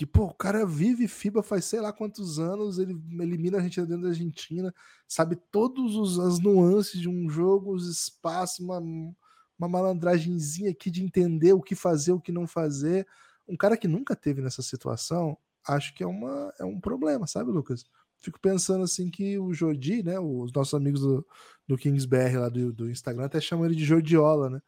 que, 0.00 0.06
pô, 0.06 0.24
o 0.24 0.34
cara 0.34 0.64
vive 0.64 1.06
FIBA 1.06 1.42
faz 1.42 1.66
sei 1.66 1.78
lá 1.78 1.92
quantos 1.92 2.38
anos, 2.38 2.78
ele 2.78 2.98
elimina 3.20 3.58
a 3.58 3.60
Argentina 3.60 3.84
dentro 3.84 4.04
da 4.04 4.08
Argentina, 4.08 4.74
sabe 5.06 5.36
todas 5.36 6.18
as 6.18 6.38
nuances 6.38 6.98
de 6.98 7.06
um 7.06 7.28
jogo, 7.28 7.74
os 7.74 7.86
espaços, 7.86 8.60
uma, 8.60 8.78
uma 8.78 9.68
malandragenzinha 9.68 10.70
aqui 10.70 10.90
de 10.90 11.04
entender 11.04 11.52
o 11.52 11.60
que 11.60 11.74
fazer, 11.74 12.12
o 12.12 12.20
que 12.20 12.32
não 12.32 12.46
fazer. 12.46 13.06
Um 13.46 13.58
cara 13.58 13.76
que 13.76 13.86
nunca 13.86 14.16
teve 14.16 14.40
nessa 14.40 14.62
situação, 14.62 15.36
acho 15.68 15.92
que 15.92 16.02
é, 16.02 16.06
uma, 16.06 16.50
é 16.58 16.64
um 16.64 16.80
problema, 16.80 17.26
sabe, 17.26 17.50
Lucas? 17.50 17.84
Fico 18.20 18.40
pensando 18.40 18.84
assim 18.84 19.10
que 19.10 19.38
o 19.38 19.52
Jordi, 19.52 20.02
né, 20.02 20.18
os 20.18 20.50
nossos 20.50 20.72
amigos 20.72 21.02
do, 21.02 21.26
do 21.68 21.76
KingsBR 21.76 22.38
lá 22.38 22.48
do, 22.48 22.72
do 22.72 22.90
Instagram 22.90 23.26
até 23.26 23.38
chamam 23.38 23.66
ele 23.66 23.74
de 23.74 23.84
Jordiola, 23.84 24.48
né? 24.48 24.62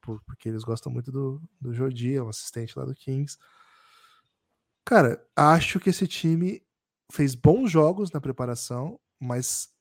Porque 0.00 0.48
eles 0.48 0.64
gostam 0.64 0.90
muito 0.90 1.12
do, 1.12 1.42
do 1.60 1.74
Jordi, 1.74 2.14
é 2.14 2.22
um 2.22 2.30
assistente 2.30 2.78
lá 2.78 2.86
do 2.86 2.94
Kings. 2.94 3.36
Cara, 4.84 5.26
acho 5.34 5.80
que 5.80 5.90
esse 5.90 6.06
time 6.06 6.62
fez 7.10 7.34
bons 7.34 7.70
jogos 7.70 8.10
na 8.10 8.20
preparação, 8.20 9.00
mas 9.18 9.72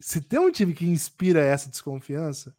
se 0.00 0.20
tem 0.20 0.38
um 0.38 0.52
time 0.52 0.74
que 0.74 0.86
inspira 0.86 1.40
essa 1.40 1.70
desconfiança, 1.70 2.54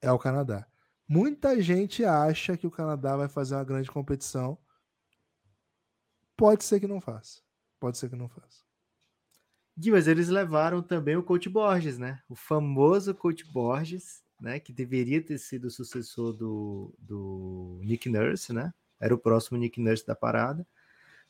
é 0.00 0.10
o 0.10 0.18
Canadá. 0.18 0.66
Muita 1.08 1.60
gente 1.60 2.04
acha 2.04 2.56
que 2.56 2.66
o 2.66 2.70
Canadá 2.70 3.16
vai 3.16 3.28
fazer 3.28 3.54
uma 3.54 3.64
grande 3.64 3.90
competição. 3.90 4.58
Pode 6.36 6.64
ser 6.64 6.80
que 6.80 6.86
não 6.86 7.00
faça. 7.00 7.40
Pode 7.78 7.98
ser 7.98 8.08
que 8.08 8.16
não 8.16 8.28
faça. 8.28 8.64
Gui, 9.78 9.90
mas 9.90 10.08
eles 10.08 10.28
levaram 10.28 10.82
também 10.82 11.16
o 11.16 11.22
Coach 11.22 11.48
Borges, 11.48 11.98
né? 11.98 12.22
O 12.28 12.34
famoso 12.34 13.14
Coach 13.14 13.44
Borges, 13.44 14.24
né? 14.40 14.58
Que 14.58 14.72
deveria 14.72 15.22
ter 15.22 15.38
sido 15.38 15.66
o 15.66 15.70
sucessor 15.70 16.32
do, 16.32 16.94
do 16.98 17.78
Nick 17.84 18.08
Nurse, 18.08 18.52
né? 18.52 18.72
Era 18.98 19.14
o 19.14 19.18
próximo 19.18 19.58
Nick 19.58 19.80
Nurse 19.80 20.06
da 20.06 20.16
parada. 20.16 20.66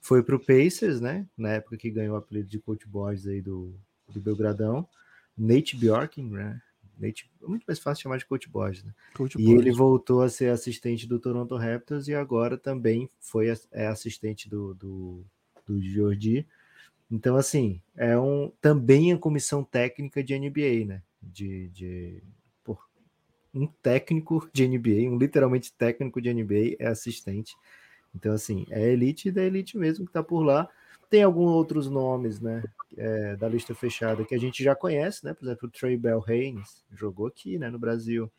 Foi 0.00 0.22
para 0.22 0.36
o 0.36 0.40
Pacers, 0.40 1.00
né? 1.00 1.26
Na 1.36 1.52
época 1.52 1.76
que 1.76 1.90
ganhou 1.90 2.14
o 2.14 2.18
apelido 2.18 2.48
de 2.48 2.58
Coach 2.58 2.86
Boys 2.86 3.26
aí 3.26 3.40
do, 3.42 3.74
do 4.08 4.20
Belgradão. 4.20 4.88
Nate 5.36 5.76
Bjorking, 5.76 6.30
né? 6.30 6.60
Nate, 6.98 7.30
é 7.42 7.46
muito 7.46 7.64
mais 7.64 7.78
fácil 7.78 8.04
chamar 8.04 8.16
de 8.16 8.26
Coach 8.26 8.48
Boys, 8.48 8.82
né? 8.82 8.94
Coach 9.14 9.38
e 9.38 9.52
ele 9.52 9.70
voltou 9.70 10.22
a 10.22 10.28
ser 10.28 10.50
assistente 10.50 11.06
do 11.06 11.18
Toronto 11.18 11.56
Raptors 11.56 12.08
e 12.08 12.14
agora 12.14 12.56
também 12.56 13.10
foi 13.20 13.52
é 13.70 13.86
assistente 13.86 14.48
do, 14.48 14.74
do, 14.74 15.24
do 15.66 15.82
Jordi. 15.82 16.46
Então, 17.10 17.36
assim, 17.36 17.80
é 17.94 18.18
um 18.18 18.50
também 18.60 19.12
a 19.12 19.18
comissão 19.18 19.62
técnica 19.62 20.24
de 20.24 20.38
NBA, 20.38 20.86
né? 20.86 21.02
De, 21.22 21.68
de 21.68 22.22
por, 22.64 22.78
um 23.52 23.66
técnico 23.66 24.48
de 24.52 24.66
NBA, 24.66 25.10
um 25.10 25.18
literalmente 25.18 25.72
técnico 25.74 26.20
de 26.20 26.32
NBA 26.32 26.76
é 26.78 26.86
assistente 26.86 27.54
então, 28.16 28.32
assim, 28.32 28.66
é 28.70 28.82
elite 28.90 29.30
da 29.30 29.42
elite 29.42 29.76
mesmo 29.76 30.04
que 30.04 30.10
está 30.10 30.22
por 30.22 30.42
lá. 30.42 30.68
Tem 31.08 31.22
alguns 31.22 31.50
outros 31.50 31.88
nomes, 31.88 32.40
né, 32.40 32.64
é, 32.96 33.36
da 33.36 33.48
lista 33.48 33.74
fechada 33.74 34.24
que 34.24 34.34
a 34.34 34.38
gente 34.38 34.64
já 34.64 34.74
conhece, 34.74 35.24
né? 35.24 35.34
Por 35.34 35.44
exemplo, 35.44 35.68
o 35.68 35.70
Trey 35.70 35.96
Bell 35.96 36.24
Haynes 36.26 36.84
jogou 36.90 37.26
aqui, 37.26 37.58
né, 37.58 37.70
no 37.70 37.78
Brasil. 37.78 38.30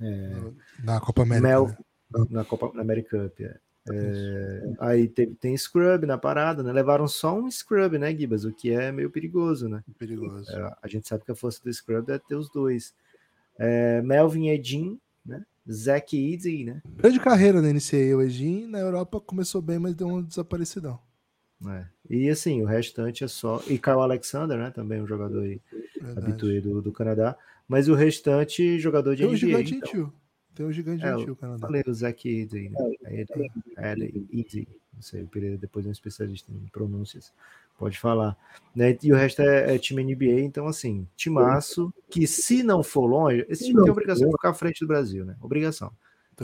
É, 0.00 0.40
na 0.82 1.00
Copa 1.00 1.22
América. 1.22 1.48
Mel, 1.48 1.66
né? 1.66 2.26
Na 2.30 2.44
Copa 2.44 2.70
na 2.72 2.80
American 2.80 3.28
Cup. 3.28 3.40
É. 3.40 3.60
É, 3.90 4.72
aí 4.80 5.06
tem, 5.06 5.34
tem 5.34 5.56
Scrub 5.56 6.06
na 6.06 6.16
parada, 6.16 6.62
né? 6.62 6.72
Levaram 6.72 7.06
só 7.06 7.38
um 7.38 7.50
Scrub, 7.50 7.98
né, 7.98 8.16
Gibas? 8.16 8.44
O 8.44 8.52
que 8.52 8.70
é 8.70 8.90
meio 8.90 9.10
perigoso, 9.10 9.68
né? 9.68 9.84
Perigoso. 9.98 10.50
É, 10.50 10.74
a 10.82 10.88
gente 10.88 11.06
sabe 11.06 11.22
que 11.22 11.30
a 11.30 11.34
força 11.34 11.62
do 11.62 11.72
Scrub 11.72 12.08
é 12.10 12.18
ter 12.18 12.34
os 12.34 12.50
dois. 12.50 12.94
É, 13.58 14.00
Melvin 14.00 14.48
Edin, 14.48 14.98
Zach 15.70 16.16
Easy, 16.16 16.64
né? 16.64 16.82
Grande 16.96 17.20
carreira 17.20 17.62
na 17.62 17.72
NCAA 17.72 18.16
o 18.16 18.22
Edin, 18.22 18.66
na 18.66 18.78
Europa 18.78 19.20
começou 19.20 19.62
bem, 19.62 19.78
mas 19.78 19.94
deu 19.94 20.08
uma 20.08 20.22
desaparecidão. 20.22 20.98
É. 21.66 21.86
E 22.10 22.28
assim, 22.28 22.62
o 22.62 22.66
restante 22.66 23.24
é 23.24 23.28
só. 23.28 23.62
E 23.66 23.78
Kyle 23.78 24.00
Alexander, 24.00 24.58
né? 24.58 24.70
Também 24.70 25.00
um 25.00 25.06
jogador 25.06 25.42
habituado 26.16 26.60
do, 26.60 26.82
do 26.82 26.92
Canadá. 26.92 27.36
Mas 27.66 27.88
o 27.88 27.94
restante, 27.94 28.78
jogador 28.78 29.16
de 29.16 29.26
Tem 29.26 29.32
NBA. 29.32 29.58
Um 29.58 29.60
então. 29.60 30.12
Tem 30.54 30.66
o 30.66 30.72
gigante 30.72 31.04
é, 31.04 31.16
gentil, 31.16 31.34
Canadá. 31.34 31.66
Falei 31.66 31.82
o 31.86 31.94
Zac 31.94 32.28
Easy, 32.28 32.68
né? 32.68 32.78
É, 33.76 33.96
Easy. 34.32 34.68
Não 34.92 35.02
sei, 35.02 35.22
o 35.22 35.26
Pereira 35.26 35.56
depois 35.56 35.84
é 35.86 35.88
um 35.88 35.92
especialista 35.92 36.52
em 36.52 36.68
pronúncias. 36.68 37.32
Pode 37.78 37.98
falar. 37.98 38.36
Né? 38.74 38.96
E 39.02 39.12
o 39.12 39.16
resto 39.16 39.42
é, 39.42 39.74
é, 39.74 39.78
time 39.78 40.02
NBA, 40.02 40.40
então 40.40 40.66
assim, 40.66 41.06
timaço 41.16 41.92
que 42.10 42.26
se 42.26 42.62
não 42.62 42.82
for 42.82 43.06
longe, 43.06 43.44
esse 43.48 43.64
time 43.64 43.82
tem 43.82 43.90
obrigação 43.90 44.26
de 44.26 44.32
ficar 44.32 44.50
à 44.50 44.54
frente 44.54 44.80
do 44.80 44.86
Brasil, 44.86 45.24
né? 45.24 45.36
Obrigação. 45.40 45.92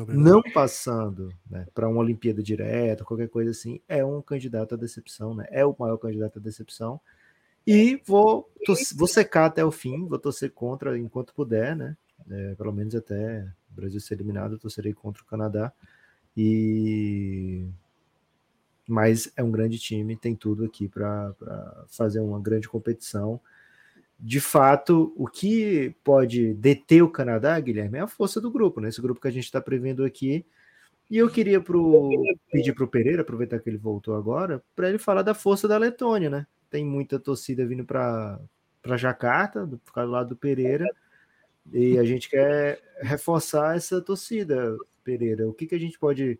Não 0.08 0.40
passando 0.54 1.32
né, 1.50 1.66
para 1.74 1.88
uma 1.88 2.00
Olimpíada 2.00 2.40
direta, 2.42 3.04
qualquer 3.04 3.28
coisa 3.28 3.50
assim, 3.50 3.80
é 3.88 4.04
um 4.04 4.22
candidato 4.22 4.74
à 4.74 4.78
decepção, 4.78 5.34
né? 5.34 5.46
É 5.50 5.66
o 5.66 5.74
maior 5.76 5.96
candidato 5.96 6.38
à 6.38 6.42
decepção. 6.42 7.00
E 7.66 8.00
vou, 8.06 8.48
vou 8.96 9.08
secar 9.08 9.46
até 9.46 9.64
o 9.64 9.70
fim, 9.70 10.06
vou 10.06 10.18
torcer 10.18 10.52
contra 10.52 10.96
enquanto 10.96 11.34
puder, 11.34 11.74
né? 11.74 11.96
É, 12.30 12.54
pelo 12.54 12.72
menos 12.72 12.94
até 12.94 13.46
o 13.70 13.74
Brasil 13.74 14.00
ser 14.00 14.14
eliminado, 14.14 14.54
eu 14.54 14.58
torcerei 14.58 14.92
contra 14.92 15.22
o 15.22 15.26
Canadá. 15.26 15.72
E 16.36 17.66
mas 18.90 19.32
é 19.36 19.42
um 19.42 19.52
grande 19.52 19.78
time, 19.78 20.16
tem 20.16 20.34
tudo 20.34 20.64
aqui 20.64 20.88
para 20.88 21.32
fazer 21.88 22.18
uma 22.18 22.40
grande 22.40 22.68
competição. 22.68 23.40
De 24.18 24.40
fato, 24.40 25.14
o 25.16 25.28
que 25.28 25.94
pode 26.02 26.52
deter 26.54 27.02
o 27.02 27.08
Canadá, 27.08 27.58
Guilherme, 27.60 27.98
é 27.98 28.00
a 28.00 28.08
força 28.08 28.40
do 28.40 28.50
grupo, 28.50 28.80
né? 28.80 28.88
Esse 28.88 29.00
grupo 29.00 29.20
que 29.20 29.28
a 29.28 29.30
gente 29.30 29.44
está 29.44 29.60
prevendo 29.60 30.04
aqui. 30.04 30.44
E 31.08 31.16
eu 31.16 31.30
queria 31.30 31.60
pro, 31.60 32.10
pedir 32.50 32.74
para 32.74 32.84
o 32.84 32.88
Pereira, 32.88 33.22
aproveitar 33.22 33.60
que 33.60 33.70
ele 33.70 33.78
voltou 33.78 34.16
agora, 34.16 34.62
para 34.74 34.88
ele 34.88 34.98
falar 34.98 35.22
da 35.22 35.34
força 35.34 35.68
da 35.68 35.78
Letônia, 35.78 36.28
né? 36.28 36.46
Tem 36.68 36.84
muita 36.84 37.18
torcida 37.18 37.64
vindo 37.64 37.84
para 37.84 38.40
Jacarta, 38.96 39.64
do, 39.64 39.80
do 39.80 40.06
lado 40.06 40.30
do 40.30 40.36
Pereira, 40.36 40.86
e 41.72 41.96
a 41.96 42.04
gente 42.04 42.28
quer 42.28 42.82
reforçar 43.00 43.76
essa 43.76 44.00
torcida, 44.00 44.76
Pereira. 45.04 45.48
O 45.48 45.54
que, 45.54 45.66
que 45.66 45.74
a 45.76 45.80
gente 45.80 45.98
pode 45.98 46.38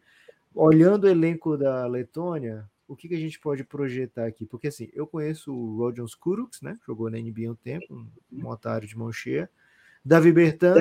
olhando 0.60 1.04
o 1.04 1.08
elenco 1.08 1.56
da 1.56 1.86
Letônia, 1.86 2.68
o 2.86 2.94
que, 2.94 3.08
que, 3.08 3.14
a 3.14 3.18
gente 3.18 3.40
pode 3.40 3.64
projetar 3.64 4.26
aqui? 4.26 4.44
Porque 4.44 4.68
assim, 4.68 4.90
eu 4.92 5.06
conheço 5.06 5.54
o 5.54 5.78
Rodion 5.78 6.04
Skuruks, 6.04 6.60
né? 6.60 6.78
Jogou 6.86 7.08
na 7.08 7.18
NBA 7.18 7.50
um 7.50 7.54
tempo, 7.54 7.86
um, 7.94 8.06
um 8.32 8.46
otário 8.48 8.86
de 8.86 8.96
mão 8.96 9.10
cheia. 9.12 9.48
Davi 10.04 10.32
Bertan, 10.32 10.76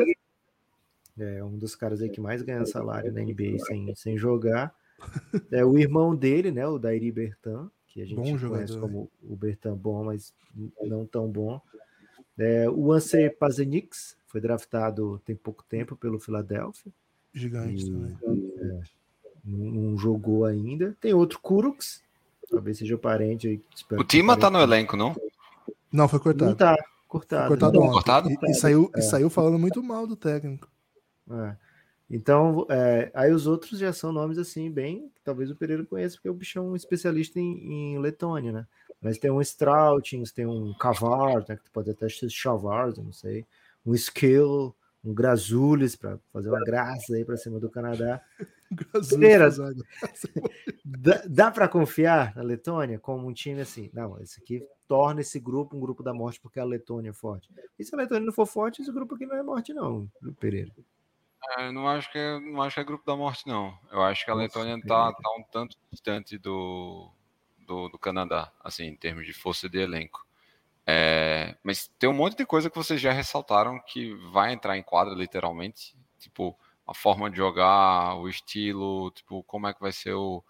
é 1.18 1.44
um 1.44 1.58
dos 1.58 1.76
caras 1.76 2.02
aí 2.02 2.10
que 2.10 2.20
mais 2.20 2.42
ganha 2.42 2.66
salário 2.66 3.12
na 3.12 3.22
NBA 3.22 3.60
sem, 3.60 3.96
sem 3.96 4.18
jogar. 4.18 4.74
É 5.52 5.64
o 5.64 5.78
irmão 5.78 6.14
dele, 6.14 6.52
né? 6.52 6.68
O 6.68 6.78
Dairi 6.78 7.12
Bertan, 7.12 7.72
que 7.88 8.02
a 8.02 8.06
gente 8.06 8.18
bom 8.18 8.24
conhece 8.24 8.74
jogador. 8.74 8.82
como 8.82 9.12
o 9.24 9.36
Bertan 9.36 9.76
bom, 9.76 10.04
mas 10.04 10.34
não 10.82 11.06
tão 11.06 11.30
bom. 11.30 11.62
É, 12.38 12.70
o 12.70 12.92
Anse 12.92 13.30
Pazenix 13.30 14.18
foi 14.28 14.42
draftado 14.42 15.22
tem 15.26 15.36
pouco 15.36 15.64
tempo 15.64 15.96
pelo 15.96 16.20
Philadelphia. 16.20 16.92
Gigante 17.34 17.86
e, 17.86 17.92
também. 17.92 18.18
É, 18.58 18.99
não, 19.44 19.98
jogou 19.98 20.46
ainda. 20.46 20.96
Tem 21.00 21.14
outro 21.14 21.40
Kurux, 21.40 22.02
talvez 22.50 22.78
seja 22.78 22.98
parente 22.98 23.48
aí. 23.48 23.62
O 23.98 24.04
Tima 24.04 24.38
tá 24.38 24.50
no 24.50 24.60
elenco, 24.60 24.96
não? 24.96 25.16
Não, 25.92 26.08
foi 26.08 26.20
cortado. 26.20 26.50
Não 26.50 26.56
tá, 26.56 26.78
cortado. 27.08 27.48
Foi 27.48 27.58
cortado, 27.58 27.80
ontem. 27.80 27.92
cortado? 27.92 28.30
E, 28.30 28.52
e, 28.52 28.54
saiu, 28.54 28.92
é. 28.96 29.00
e 29.00 29.02
saiu 29.02 29.30
falando 29.30 29.58
muito 29.58 29.82
mal 29.82 30.06
do 30.06 30.16
técnico. 30.16 30.68
É. 31.32 31.56
Então, 32.10 32.66
é, 32.70 33.12
aí 33.14 33.32
os 33.32 33.46
outros 33.46 33.80
já 33.80 33.94
são 33.94 34.12
nomes 34.12 34.40
assim, 34.40 34.72
bem, 34.72 35.12
que 35.16 35.22
talvez 35.24 35.52
o 35.52 35.56
Pereira 35.56 35.86
conheça, 35.86 36.16
porque 36.16 36.30
o 36.30 36.34
bicho 36.34 36.58
é 36.58 36.62
um 36.62 36.76
especialista 36.76 37.40
em, 37.40 37.94
em 37.94 38.00
Letônia, 38.00 38.52
né? 38.52 38.68
Mas 39.02 39.18
tem 39.18 39.30
um 39.32 39.42
Strautins, 39.42 40.32
tem 40.32 40.46
um 40.46 40.74
Kavar, 40.74 41.46
né, 41.48 41.56
que 41.56 41.70
pode 41.72 41.90
até 41.90 42.10
ser 42.10 42.30
Chavar, 42.30 42.92
não 42.98 43.14
sei, 43.14 43.46
um 43.86 43.94
Skill, 43.94 44.76
um 45.04 45.14
Grazulis 45.14 45.96
para 45.96 46.20
fazer 46.32 46.50
uma 46.50 46.64
graça 46.64 47.16
aí 47.16 47.24
para 47.24 47.38
cima 47.38 47.60
do 47.60 47.70
Canadá. 47.70 48.22
Pereira, 49.10 49.50
dá, 50.86 51.24
dá 51.28 51.52
para 51.52 51.68
confiar 51.68 52.36
na 52.36 52.44
Letônia 52.44 53.00
como 53.00 53.28
um 53.28 53.34
time 53.34 53.62
assim? 53.62 53.90
Não, 53.94 54.20
esse 54.22 54.40
aqui 54.40 54.64
torna 54.88 55.22
esse 55.22 55.40
grupo 55.40 55.76
um 55.76 55.80
grupo 55.80 56.04
da 56.04 56.14
morte 56.14 56.40
porque 56.40 56.60
a 56.60 56.64
Letônia 56.64 57.10
é 57.10 57.14
forte. 57.14 57.50
E 57.80 57.84
se 57.84 57.96
a 57.96 57.98
Letônia 57.98 58.26
não 58.26 58.34
for 58.34 58.46
forte, 58.46 58.82
esse 58.82 58.92
grupo 58.92 59.16
aqui 59.16 59.26
não 59.26 59.36
é 59.36 59.42
morte, 59.42 59.74
não, 59.74 60.08
Pereira. 60.40 60.72
É, 61.58 61.72
não 61.72 61.88
acho 61.88 62.12
que 62.12 62.18
é, 62.18 62.40
não 62.40 62.62
acho 62.62 62.76
que 62.76 62.82
é 62.82 62.84
grupo 62.84 63.06
da 63.06 63.16
morte, 63.16 63.48
não. 63.48 63.76
Eu 63.92 64.02
acho 64.02 64.24
que 64.24 64.32
a 64.32 64.36
Letônia 64.36 64.76
está 64.76 65.12
tá 65.12 65.32
um 65.38 65.44
tanto 65.52 65.78
distante 65.92 66.38
do, 66.38 67.10
do, 67.66 67.90
do, 67.90 67.98
Canadá, 67.98 68.52
assim, 68.64 68.84
em 68.84 68.96
termos 68.96 69.26
de 69.26 69.34
força 69.34 69.70
de 69.70 69.80
elenco. 69.80 70.28
É, 70.92 71.56
mas 71.64 71.88
tem 72.00 72.10
um 72.10 72.14
monte 72.14 72.36
de 72.36 72.46
coisa 72.48 72.68
que 72.68 72.76
vocês 72.76 73.00
já 73.00 73.12
ressaltaram 73.12 73.80
que 73.80 74.16
vai 74.32 74.54
entrar 74.54 74.76
em 74.76 74.82
quadra, 74.82 75.14
literalmente. 75.14 75.96
Tipo, 76.18 76.58
a 76.86 76.96
forma 76.96 77.30
de 77.30 77.38
jogar, 77.38 78.16
o 78.16 78.28
estilo, 78.28 79.12
tipo, 79.12 79.44
como 79.44 79.68
é 79.68 79.74
que 79.74 79.80
vai 79.80 79.92
ser 79.92 80.14
o, 80.16 80.44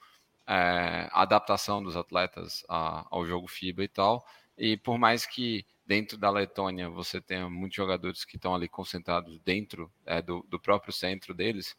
é, 0.48 1.10
a 1.12 1.24
adaptação 1.24 1.84
dos 1.84 1.98
atletas 1.98 2.64
a, 2.70 3.06
ao 3.12 3.26
jogo 3.26 3.50
FIBA 3.50 3.84
e 3.84 3.88
tal. 3.90 4.26
E 4.58 4.78
por 4.78 4.98
mais 4.98 5.26
que 5.26 5.66
dentro 5.86 6.18
da 6.18 6.30
Letônia 6.30 6.90
você 6.90 7.20
tenha 7.20 7.50
muitos 7.50 7.76
jogadores 7.76 8.24
que 8.24 8.38
estão 8.38 8.56
ali 8.56 8.70
concentrados 8.70 9.40
dentro 9.42 9.92
é, 10.06 10.22
do, 10.22 10.46
do, 10.48 10.58
próprio 10.58 10.94
centro 10.94 11.34
deles, 11.34 11.76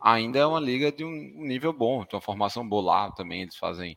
ainda 0.00 0.40
é 0.40 0.46
uma 0.46 0.58
liga 0.58 0.90
de 0.90 1.04
um, 1.04 1.10
nível 1.44 1.72
bom, 1.72 2.04
tem 2.04 2.16
uma 2.16 2.20
formação 2.20 2.68
boa 2.68 2.82
lá 2.82 3.12
também, 3.12 3.42
eles 3.42 3.56
fazem, 3.56 3.96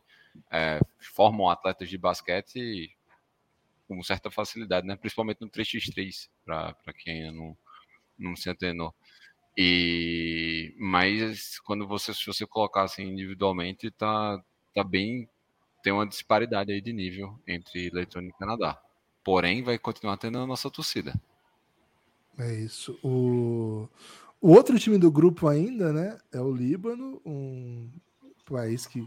é, 0.52 0.78
formam 1.00 1.50
atletas 1.50 1.88
de 1.88 1.98
basquete 1.98 2.94
com 3.86 4.02
certa 4.02 4.30
facilidade, 4.30 4.86
né? 4.86 4.96
principalmente 4.96 5.40
no 5.40 5.50
3x3, 5.50 6.28
para 6.44 6.74
quem 6.98 7.24
ainda 7.24 7.32
não, 7.32 7.56
não 8.18 8.36
se 8.36 8.48
antenou. 8.50 8.94
E 9.56 10.74
mas 10.78 11.58
quando 11.60 11.86
você 11.86 12.12
se 12.12 12.26
você 12.26 12.46
colocar 12.46 12.82
assim 12.82 13.04
individualmente, 13.04 13.90
tá 13.90 14.42
tá 14.74 14.82
bem 14.82 15.28
tem 15.84 15.92
uma 15.92 16.06
disparidade 16.06 16.72
aí 16.72 16.80
de 16.80 16.92
nível 16.92 17.38
entre 17.46 17.90
Letônia 17.90 18.30
e 18.30 18.38
Canadá. 18.38 18.80
Porém, 19.22 19.62
vai 19.62 19.78
continuar 19.78 20.16
tendo 20.16 20.38
a 20.38 20.46
nossa 20.46 20.70
torcida. 20.70 21.14
É 22.38 22.54
isso. 22.54 22.98
O, 23.02 23.86
o 24.40 24.50
outro 24.52 24.78
time 24.78 24.98
do 24.98 25.10
grupo 25.10 25.46
ainda, 25.46 25.92
né, 25.92 26.18
é 26.32 26.40
o 26.40 26.50
Líbano, 26.50 27.20
um 27.24 27.90
país 28.46 28.86
que 28.86 29.06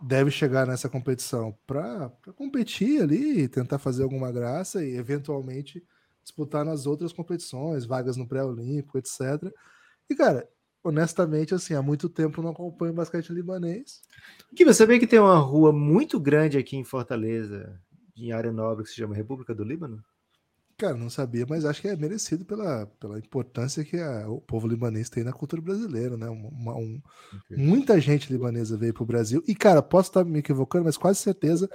deve 0.00 0.30
chegar 0.30 0.66
nessa 0.66 0.88
competição 0.88 1.56
para 1.66 2.10
competir 2.34 3.02
ali, 3.02 3.48
tentar 3.48 3.78
fazer 3.78 4.02
alguma 4.02 4.30
graça 4.30 4.84
e 4.84 4.96
eventualmente 4.96 5.84
disputar 6.22 6.64
nas 6.64 6.86
outras 6.86 7.12
competições, 7.12 7.84
vagas 7.86 8.16
no 8.16 8.26
pré-olímpico, 8.26 8.98
etc. 8.98 9.20
E, 10.10 10.14
cara, 10.14 10.48
honestamente, 10.82 11.54
assim, 11.54 11.74
há 11.74 11.82
muito 11.82 12.08
tempo 12.08 12.42
não 12.42 12.50
acompanho 12.50 12.92
basquete 12.92 13.30
libanês. 13.30 14.02
Que 14.54 14.64
você 14.64 14.84
vê 14.84 14.98
que 14.98 15.06
tem 15.06 15.18
uma 15.18 15.38
rua 15.38 15.72
muito 15.72 16.18
grande 16.18 16.58
aqui 16.58 16.76
em 16.76 16.84
Fortaleza, 16.84 17.80
em 18.16 18.32
área 18.32 18.52
nobre, 18.52 18.84
que 18.84 18.90
se 18.90 18.96
chama 18.96 19.14
República 19.14 19.54
do 19.54 19.64
Líbano? 19.64 20.02
Cara, 20.78 20.94
não 20.94 21.08
sabia, 21.08 21.46
mas 21.48 21.64
acho 21.64 21.80
que 21.80 21.88
é 21.88 21.96
merecido 21.96 22.44
pela, 22.44 22.86
pela 23.00 23.18
importância 23.18 23.82
que 23.82 23.96
a, 23.96 24.28
o 24.28 24.42
povo 24.42 24.68
libanês 24.68 25.08
tem 25.08 25.24
na 25.24 25.32
cultura 25.32 25.62
brasileira, 25.62 26.18
né? 26.18 26.28
Uma, 26.28 26.76
um, 26.76 27.00
muita 27.50 27.98
gente 27.98 28.30
libanesa 28.30 28.76
veio 28.76 28.92
para 28.92 29.02
o 29.02 29.06
Brasil. 29.06 29.42
E, 29.48 29.54
cara, 29.54 29.82
posso 29.82 30.10
estar 30.10 30.24
me 30.24 30.40
equivocando, 30.40 30.84
mas 30.84 30.98
quase 30.98 31.20
certeza 31.20 31.66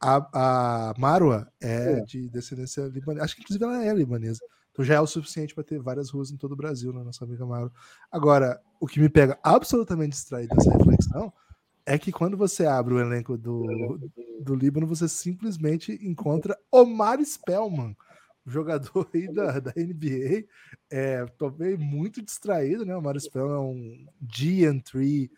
a, 0.00 0.90
a 0.90 0.94
Marwa 0.98 1.46
é, 1.62 1.92
é, 1.92 2.00
de 2.00 2.28
descendência 2.28 2.82
libanesa. 2.88 3.24
Acho 3.24 3.36
que 3.36 3.42
inclusive 3.42 3.64
ela 3.64 3.84
é 3.84 3.94
libanesa. 3.94 4.40
Então 4.72 4.84
já 4.84 4.94
é 4.94 5.00
o 5.00 5.06
suficiente 5.06 5.54
para 5.54 5.62
ter 5.62 5.80
várias 5.80 6.10
ruas 6.10 6.32
em 6.32 6.36
todo 6.36 6.52
o 6.52 6.56
Brasil, 6.56 6.92
né, 6.92 7.04
nossa 7.04 7.24
amiga 7.24 7.46
Marwa. 7.46 7.72
Agora, 8.10 8.60
o 8.80 8.86
que 8.86 8.98
me 8.98 9.08
pega 9.08 9.38
absolutamente 9.44 10.10
distraído 10.10 10.56
dessa 10.56 10.76
reflexão 10.76 11.32
é 11.86 11.98
que 11.98 12.10
quando 12.10 12.36
você 12.36 12.66
abre 12.66 12.94
o 12.94 13.00
elenco 13.00 13.38
do, 13.38 13.98
do 14.40 14.54
Líbano, 14.54 14.86
você 14.86 15.08
simplesmente 15.08 15.98
encontra 16.02 16.56
Omar 16.70 17.24
Spellman, 17.24 17.96
jogador 18.50 19.08
aí 19.14 19.32
da, 19.32 19.58
da 19.58 19.72
NBA. 19.76 20.44
É, 20.90 21.24
também 21.38 21.76
muito 21.76 22.22
distraído, 22.22 22.84
né? 22.84 22.94
O 22.94 22.98
Omar 22.98 23.18
Spellman 23.18 23.56
é 23.56 23.60
um 23.60 24.06
GN3 24.26 25.30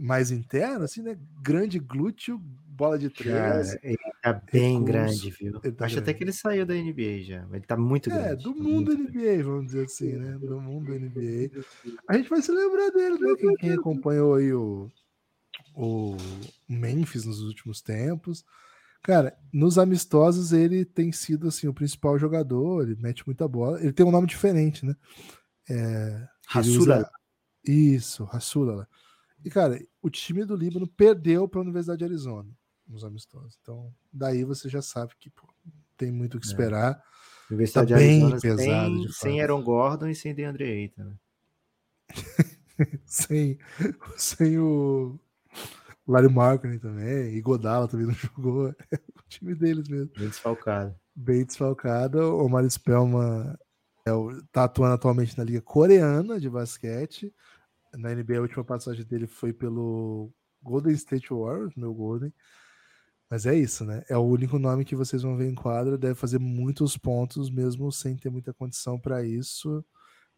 mais 0.00 0.30
interno, 0.30 0.84
assim, 0.84 1.02
né? 1.02 1.18
Grande 1.42 1.78
glúteo, 1.78 2.38
bola 2.38 2.98
de 2.98 3.10
três. 3.10 3.34
Cara, 3.74 3.80
ele 3.82 3.98
tá 4.22 4.32
bem 4.32 4.78
recurso. 4.78 4.84
grande, 4.84 5.30
viu? 5.30 5.52
Tá 5.52 5.58
Acho 5.58 5.74
grande. 5.76 5.98
até 5.98 6.14
que 6.14 6.24
ele 6.24 6.32
saiu 6.32 6.64
da 6.64 6.74
NBA 6.74 7.22
já. 7.22 7.46
Ele 7.52 7.66
tá 7.66 7.76
muito 7.76 8.10
é, 8.10 8.14
grande. 8.14 8.32
É, 8.32 8.36
do 8.36 8.54
mundo 8.54 8.94
NBA, 8.94 9.10
grande. 9.12 9.42
vamos 9.42 9.66
dizer 9.66 9.84
assim, 9.84 10.12
né? 10.14 10.38
Do 10.38 10.58
mundo 10.58 10.90
NBA. 10.90 11.50
A 12.08 12.16
gente 12.16 12.30
vai 12.30 12.40
se 12.40 12.50
lembrar 12.50 12.90
dele, 12.90 13.18
né? 13.18 13.34
Quem, 13.38 13.54
quem 13.56 13.72
acompanhou 13.72 14.34
aí 14.36 14.52
o, 14.54 14.90
o 15.76 16.16
Memphis 16.66 17.26
nos 17.26 17.42
últimos 17.42 17.82
tempos. 17.82 18.44
Cara, 19.02 19.36
nos 19.52 19.78
amistosos 19.78 20.52
ele 20.52 20.84
tem 20.84 21.10
sido 21.10 21.48
assim 21.48 21.66
o 21.66 21.74
principal 21.74 22.18
jogador, 22.18 22.82
ele 22.82 22.96
mete 23.00 23.26
muita 23.26 23.48
bola. 23.48 23.80
Ele 23.80 23.92
tem 23.92 24.04
um 24.04 24.10
nome 24.10 24.26
diferente, 24.26 24.84
né? 24.84 24.94
É, 25.68 26.28
Rassula. 26.46 27.10
Isso, 27.64 28.24
Rassula. 28.24 28.88
E, 29.44 29.50
cara, 29.50 29.80
o 30.02 30.10
time 30.10 30.44
do 30.44 30.54
Líbano 30.54 30.86
perdeu 30.86 31.48
para 31.48 31.60
a 31.60 31.62
Universidade 31.62 31.98
de 31.98 32.04
Arizona 32.04 32.50
nos 32.86 33.04
amistosos. 33.04 33.56
Então, 33.62 33.94
daí 34.12 34.44
você 34.44 34.68
já 34.68 34.82
sabe 34.82 35.14
que 35.18 35.30
pô, 35.30 35.48
tem 35.96 36.10
muito 36.10 36.36
o 36.36 36.40
que 36.40 36.46
é. 36.46 36.50
esperar. 36.50 36.92
É. 36.92 37.10
Universidade 37.50 37.92
tá 37.92 37.98
de 37.98 38.04
Arizona 38.04 38.30
bem 38.30 38.40
pesado, 38.40 39.02
sem, 39.02 39.12
sem 39.12 39.40
Aaron 39.40 39.62
Gordon 39.62 40.08
e 40.08 40.14
sem 40.14 40.34
DeAndre 40.34 40.64
Ayton, 40.64 41.04
né? 41.04 41.16
sem, 43.04 43.58
sem 44.16 44.58
o 44.58 45.18
Larry 46.10 46.28
Markkinen 46.28 46.78
também, 46.78 47.34
e 47.34 47.40
Godala 47.40 47.86
também 47.86 48.06
não 48.06 48.14
jogou. 48.14 48.68
É 48.68 48.96
o 48.96 49.22
time 49.28 49.54
deles 49.54 49.88
mesmo. 49.88 50.10
Bem 50.16 50.28
desfalcado. 50.28 50.94
Bem 51.14 51.44
desfalcado. 51.44 52.36
O 52.36 52.48
Mário 52.48 52.70
Spellman 52.70 53.56
é 54.04 54.12
o, 54.12 54.42
tá 54.50 54.64
atuando 54.64 54.94
atualmente 54.94 55.38
na 55.38 55.44
Liga 55.44 55.60
Coreana 55.60 56.40
de 56.40 56.50
basquete. 56.50 57.32
Na 57.94 58.14
NBA, 58.14 58.38
a 58.38 58.40
última 58.40 58.64
passagem 58.64 59.04
dele 59.04 59.26
foi 59.26 59.52
pelo 59.52 60.32
Golden 60.62 60.92
State 60.94 61.28
Warriors, 61.30 61.74
meu 61.76 61.94
Golden. 61.94 62.32
Mas 63.28 63.46
é 63.46 63.54
isso, 63.54 63.84
né? 63.84 64.02
É 64.08 64.16
o 64.16 64.22
único 64.22 64.58
nome 64.58 64.84
que 64.84 64.96
vocês 64.96 65.22
vão 65.22 65.36
ver 65.36 65.48
em 65.48 65.54
quadra. 65.54 65.96
Deve 65.96 66.14
fazer 66.16 66.40
muitos 66.40 66.96
pontos, 66.96 67.48
mesmo 67.48 67.92
sem 67.92 68.16
ter 68.16 68.30
muita 68.30 68.52
condição 68.52 68.98
para 68.98 69.24
isso. 69.24 69.84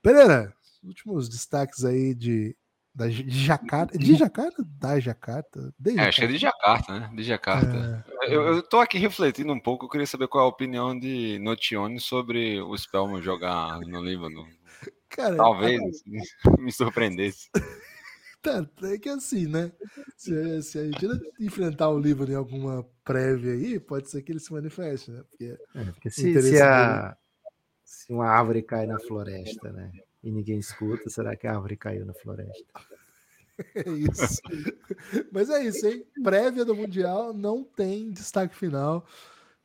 Pereira, 0.03 0.55
últimos 0.83 1.29
destaques 1.29 1.85
aí 1.85 2.15
de, 2.15 2.55
da, 2.95 3.07
de 3.09 3.31
Jacarta. 3.31 3.99
De 3.99 4.15
Jacarta? 4.15 4.65
Da 4.79 5.01
Jacarta? 5.01 5.75
De 5.79 5.91
Jacarta. 5.91 6.03
É, 6.03 6.09
acho 6.09 6.19
que 6.19 6.25
é 6.25 6.29
de 6.29 6.39
Jacarta, 6.39 7.01
né? 7.01 7.11
De 7.15 7.23
Jacarta. 7.23 8.07
É. 8.23 8.35
Eu, 8.35 8.43
eu 8.43 8.63
tô 8.63 8.79
aqui 8.81 8.99
refletindo 8.99 9.53
um 9.53 9.61
pouco. 9.61 9.87
Eu 9.87 9.89
queria 9.89 10.07
saber 10.07 10.29
qual 10.29 10.45
é 10.45 10.47
a 10.47 10.51
opinião 10.51 10.99
de 10.99 11.39
Notione 11.39 11.99
sobre 11.99 12.61
o 12.61 12.77
Spellman 12.77 13.23
jogar 13.23 13.81
no 13.81 14.03
Líbano. 14.03 14.47
Cara, 15.09 15.37
Talvez 15.37 15.81
assim, 15.81 16.19
me 16.63 16.73
surpreendesse. 16.73 17.49
Tá, 18.43 18.69
é 18.83 18.99
que 18.99 19.09
assim, 19.09 19.47
né? 19.47 19.71
Se, 20.17 20.63
se 20.63 20.77
a 20.77 20.83
gente 20.83 21.07
enfrentar 21.39 21.91
o 21.91 21.99
livro 21.99 22.29
em 22.29 22.35
alguma 22.35 22.85
prévia 23.05 23.53
aí, 23.53 23.79
pode 23.79 24.11
ser 24.11 24.21
que 24.23 24.33
ele 24.33 24.41
se 24.41 24.53
manifeste, 24.53 25.13
né? 25.13 25.23
Porque, 25.31 25.57
é, 25.77 25.85
porque 25.85 26.11
se, 26.11 26.43
se, 26.43 26.61
a, 26.61 27.17
se 27.85 28.13
uma 28.13 28.27
árvore 28.27 28.65
cai 28.65 28.85
na 28.85 28.99
floresta, 28.99 29.71
né? 29.71 29.93
E 30.23 30.31
ninguém 30.31 30.59
escuta, 30.59 31.11
será 31.11 31.37
que 31.37 31.47
a 31.47 31.55
árvore 31.55 31.77
caiu 31.77 32.05
na 32.05 32.15
floresta? 32.15 32.65
É 33.75 33.89
isso. 33.89 34.41
Mas 35.31 35.51
é 35.51 35.63
isso, 35.63 35.87
hein? 35.87 36.05
Prévia 36.25 36.65
do 36.65 36.75
Mundial 36.75 37.35
não 37.35 37.63
tem 37.63 38.11
destaque 38.11 38.57
final. 38.57 39.07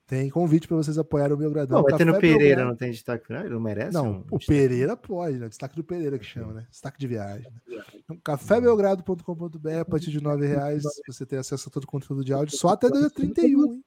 Tem 0.07 0.29
convite 0.29 0.67
para 0.67 0.77
vocês 0.77 0.97
apoiarem 0.97 1.33
o 1.33 1.37
Belgradão. 1.37 1.77
Não, 1.77 1.83
vai 1.83 1.97
ter 1.97 2.05
no 2.05 2.17
Pereira, 2.17 2.63
não 2.63 2.75
tem 2.75 2.91
destaque 2.91 3.27
final? 3.27 3.43
Ele 3.43 3.53
não 3.53 3.59
merece? 3.59 3.93
Não, 3.93 4.19
um 4.19 4.25
o 4.31 4.39
Pereira 4.39 4.95
pode, 4.95 5.37
né? 5.37 5.49
Destaque 5.49 5.75
do 5.75 5.83
Pereira 5.83 6.17
que 6.17 6.25
chama, 6.25 6.53
né? 6.53 6.67
Destaque 6.69 6.97
de 6.97 7.07
viagem. 7.07 7.51
Né? 7.51 7.83
Então, 7.95 8.17
cafébelgrado.com.br, 8.23 9.69
a 9.81 9.85
partir 9.85 10.11
de 10.11 10.19
R$ 10.19 10.47
reais 10.47 10.83
você 11.05 11.25
tem 11.25 11.39
acesso 11.39 11.67
a 11.67 11.71
todo 11.71 11.83
o 11.83 11.87
conteúdo 11.87 12.23
de 12.23 12.31
áudio, 12.31 12.57
só 12.57 12.69
até 12.69 12.89
dia 12.89 13.09
31, 13.09 13.73
hein? 13.73 13.83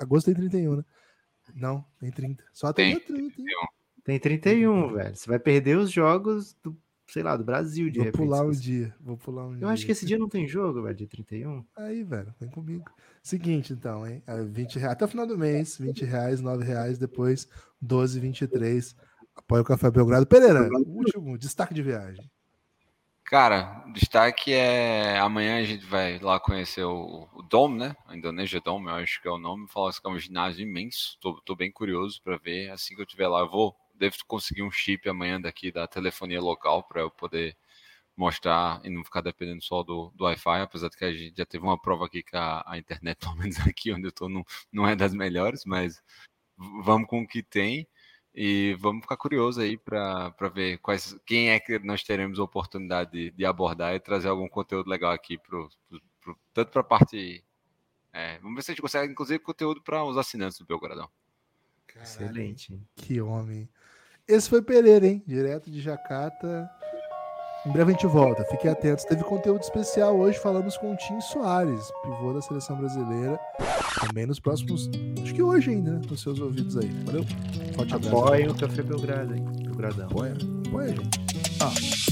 Agosto 0.00 0.26
tem 0.26 0.34
31, 0.34 0.76
né? 0.76 0.84
Não, 1.54 1.84
tem 1.98 2.10
30. 2.10 2.42
Só 2.50 2.68
até 2.68 2.82
tem, 2.82 2.92
dia 2.92 3.06
30. 3.06 3.40
Hein? 3.40 3.46
Tem 4.04 4.18
31, 4.18 4.92
velho. 4.92 5.16
Você 5.16 5.28
vai 5.28 5.38
perder 5.38 5.78
os 5.78 5.90
jogos 5.90 6.54
do 6.62 6.76
sei 7.06 7.22
lá, 7.22 7.36
do 7.36 7.44
Brasil, 7.44 7.90
de 7.90 7.98
Vou 7.98 8.06
repente. 8.06 8.22
pular 8.22 8.42
um 8.42 8.50
dia. 8.50 8.94
Vou 9.00 9.16
pular 9.16 9.46
um 9.46 9.52
Eu 9.52 9.58
dia. 9.58 9.68
acho 9.68 9.86
que 9.86 9.92
esse 9.92 10.06
dia 10.06 10.18
não 10.18 10.28
tem 10.28 10.46
jogo, 10.46 10.82
velho, 10.82 10.96
de 10.96 11.06
31. 11.06 11.64
Aí, 11.76 12.02
velho, 12.02 12.34
vem 12.40 12.50
comigo. 12.50 12.84
Seguinte, 13.22 13.72
então, 13.72 14.06
hein? 14.06 14.22
20 14.48 14.76
é, 14.76 14.80
reais, 14.80 14.92
até 14.92 15.04
o 15.04 15.08
final 15.08 15.26
do 15.26 15.38
mês, 15.38 15.78
20 15.78 16.04
reais, 16.04 16.40
9 16.40 16.64
reais, 16.64 16.98
depois 16.98 17.48
12, 17.80 18.20
23. 18.20 18.96
Apoia 19.36 19.62
o 19.62 19.64
Café 19.64 19.90
Belgrado. 19.90 20.26
Pereira, 20.26 20.68
último, 20.86 21.38
destaque 21.38 21.74
de 21.74 21.82
viagem. 21.82 22.30
Cara, 23.24 23.84
destaque 23.94 24.52
é 24.52 25.18
amanhã 25.18 25.58
a 25.58 25.64
gente 25.64 25.86
vai 25.86 26.18
lá 26.18 26.38
conhecer 26.38 26.84
o, 26.84 27.26
o 27.34 27.42
Dome, 27.42 27.78
né? 27.78 27.96
A 28.06 28.14
Indonesia 28.14 28.60
Dome, 28.60 28.86
eu 28.86 28.94
acho 28.94 29.20
que 29.22 29.26
é 29.26 29.30
o 29.30 29.38
nome. 29.38 29.66
Falar 29.68 29.92
que 29.92 30.06
é 30.06 30.10
um 30.10 30.18
ginásio 30.18 30.62
imenso. 30.62 31.16
Tô, 31.20 31.40
tô 31.40 31.56
bem 31.56 31.72
curioso 31.72 32.20
para 32.22 32.36
ver. 32.36 32.70
Assim 32.70 32.94
que 32.94 33.00
eu 33.00 33.04
estiver 33.04 33.26
lá, 33.26 33.40
eu 33.40 33.50
vou 33.50 33.74
devo 33.94 34.16
conseguir 34.26 34.62
um 34.62 34.70
chip 34.70 35.08
amanhã 35.08 35.40
daqui 35.40 35.70
da 35.72 35.86
telefonia 35.86 36.40
local 36.40 36.82
para 36.82 37.00
eu 37.02 37.10
poder 37.10 37.56
mostrar 38.16 38.80
e 38.84 38.90
não 38.90 39.04
ficar 39.04 39.20
dependendo 39.20 39.62
só 39.62 39.82
do, 39.82 40.12
do 40.14 40.24
Wi-Fi, 40.24 40.60
apesar 40.60 40.88
de 40.88 40.96
que 40.96 41.04
a 41.04 41.12
gente 41.12 41.36
já 41.36 41.44
teve 41.44 41.64
uma 41.64 41.80
prova 41.80 42.06
aqui 42.06 42.22
que 42.22 42.36
a, 42.36 42.62
a 42.66 42.78
internet, 42.78 43.18
pelo 43.20 43.36
menos 43.36 43.58
aqui 43.60 43.92
onde 43.92 44.06
eu 44.06 44.10
estou, 44.10 44.28
não, 44.28 44.44
não 44.72 44.86
é 44.86 44.94
das 44.94 45.14
melhores, 45.14 45.64
mas 45.64 46.02
vamos 46.56 47.08
com 47.08 47.22
o 47.22 47.26
que 47.26 47.42
tem 47.42 47.88
e 48.34 48.76
vamos 48.80 49.02
ficar 49.02 49.16
curioso 49.16 49.60
aí 49.60 49.76
para 49.76 50.32
ver 50.52 50.78
quais, 50.78 51.16
quem 51.24 51.50
é 51.50 51.60
que 51.60 51.78
nós 51.80 52.02
teremos 52.02 52.38
a 52.38 52.44
oportunidade 52.44 53.10
de, 53.12 53.30
de 53.30 53.44
abordar 53.44 53.94
e 53.94 54.00
trazer 54.00 54.28
algum 54.28 54.48
conteúdo 54.48 54.90
legal 54.90 55.12
aqui, 55.12 55.38
pro, 55.38 55.68
pro, 55.88 56.00
pro 56.20 56.38
tanto 56.52 56.70
para 56.70 56.80
a 56.80 56.84
parte. 56.84 57.44
É, 58.12 58.38
vamos 58.38 58.56
ver 58.56 58.62
se 58.62 58.70
a 58.70 58.74
gente 58.74 58.82
consegue, 58.82 59.12
inclusive, 59.12 59.38
conteúdo 59.40 59.82
para 59.82 60.04
os 60.04 60.16
assinantes 60.16 60.58
do 60.58 60.66
Belgradão. 60.66 61.10
Excelente. 61.96 62.80
Que 62.96 63.20
homem. 63.20 63.68
Esse 64.26 64.48
foi 64.48 64.62
Pereira, 64.62 65.06
hein? 65.06 65.22
Direto 65.26 65.70
de 65.70 65.82
Jacata. 65.82 66.70
Em 67.66 67.72
breve 67.72 67.90
a 67.90 67.94
gente 67.94 68.06
volta, 68.06 68.42
fiquem 68.44 68.70
atentos. 68.70 69.04
Teve 69.04 69.22
conteúdo 69.22 69.60
especial 69.60 70.16
hoje, 70.18 70.38
falamos 70.38 70.78
com 70.78 70.92
o 70.92 70.96
Tim 70.96 71.20
Soares, 71.20 71.90
pivô 72.02 72.32
da 72.32 72.40
seleção 72.40 72.76
brasileira. 72.76 73.38
Também 74.06 74.26
nos 74.26 74.40
próximos. 74.40 74.90
Acho 75.22 75.34
que 75.34 75.42
hoje 75.42 75.70
ainda, 75.70 75.92
né? 75.92 76.00
Nos 76.08 76.22
seus 76.22 76.40
ouvidos 76.40 76.76
aí. 76.76 76.88
Valeu? 77.04 77.24
Forte 77.74 77.94
abraço. 77.94 78.16
Apoiem 78.16 78.48
o 78.48 78.54
Café 78.54 78.82
Belgrado, 78.82 79.34
hein? 79.34 79.44
Belgradão. 79.62 80.06
Apoia, 80.06 80.34
apoia, 80.66 80.88
gente. 80.88 81.20
Ah. 81.60 82.03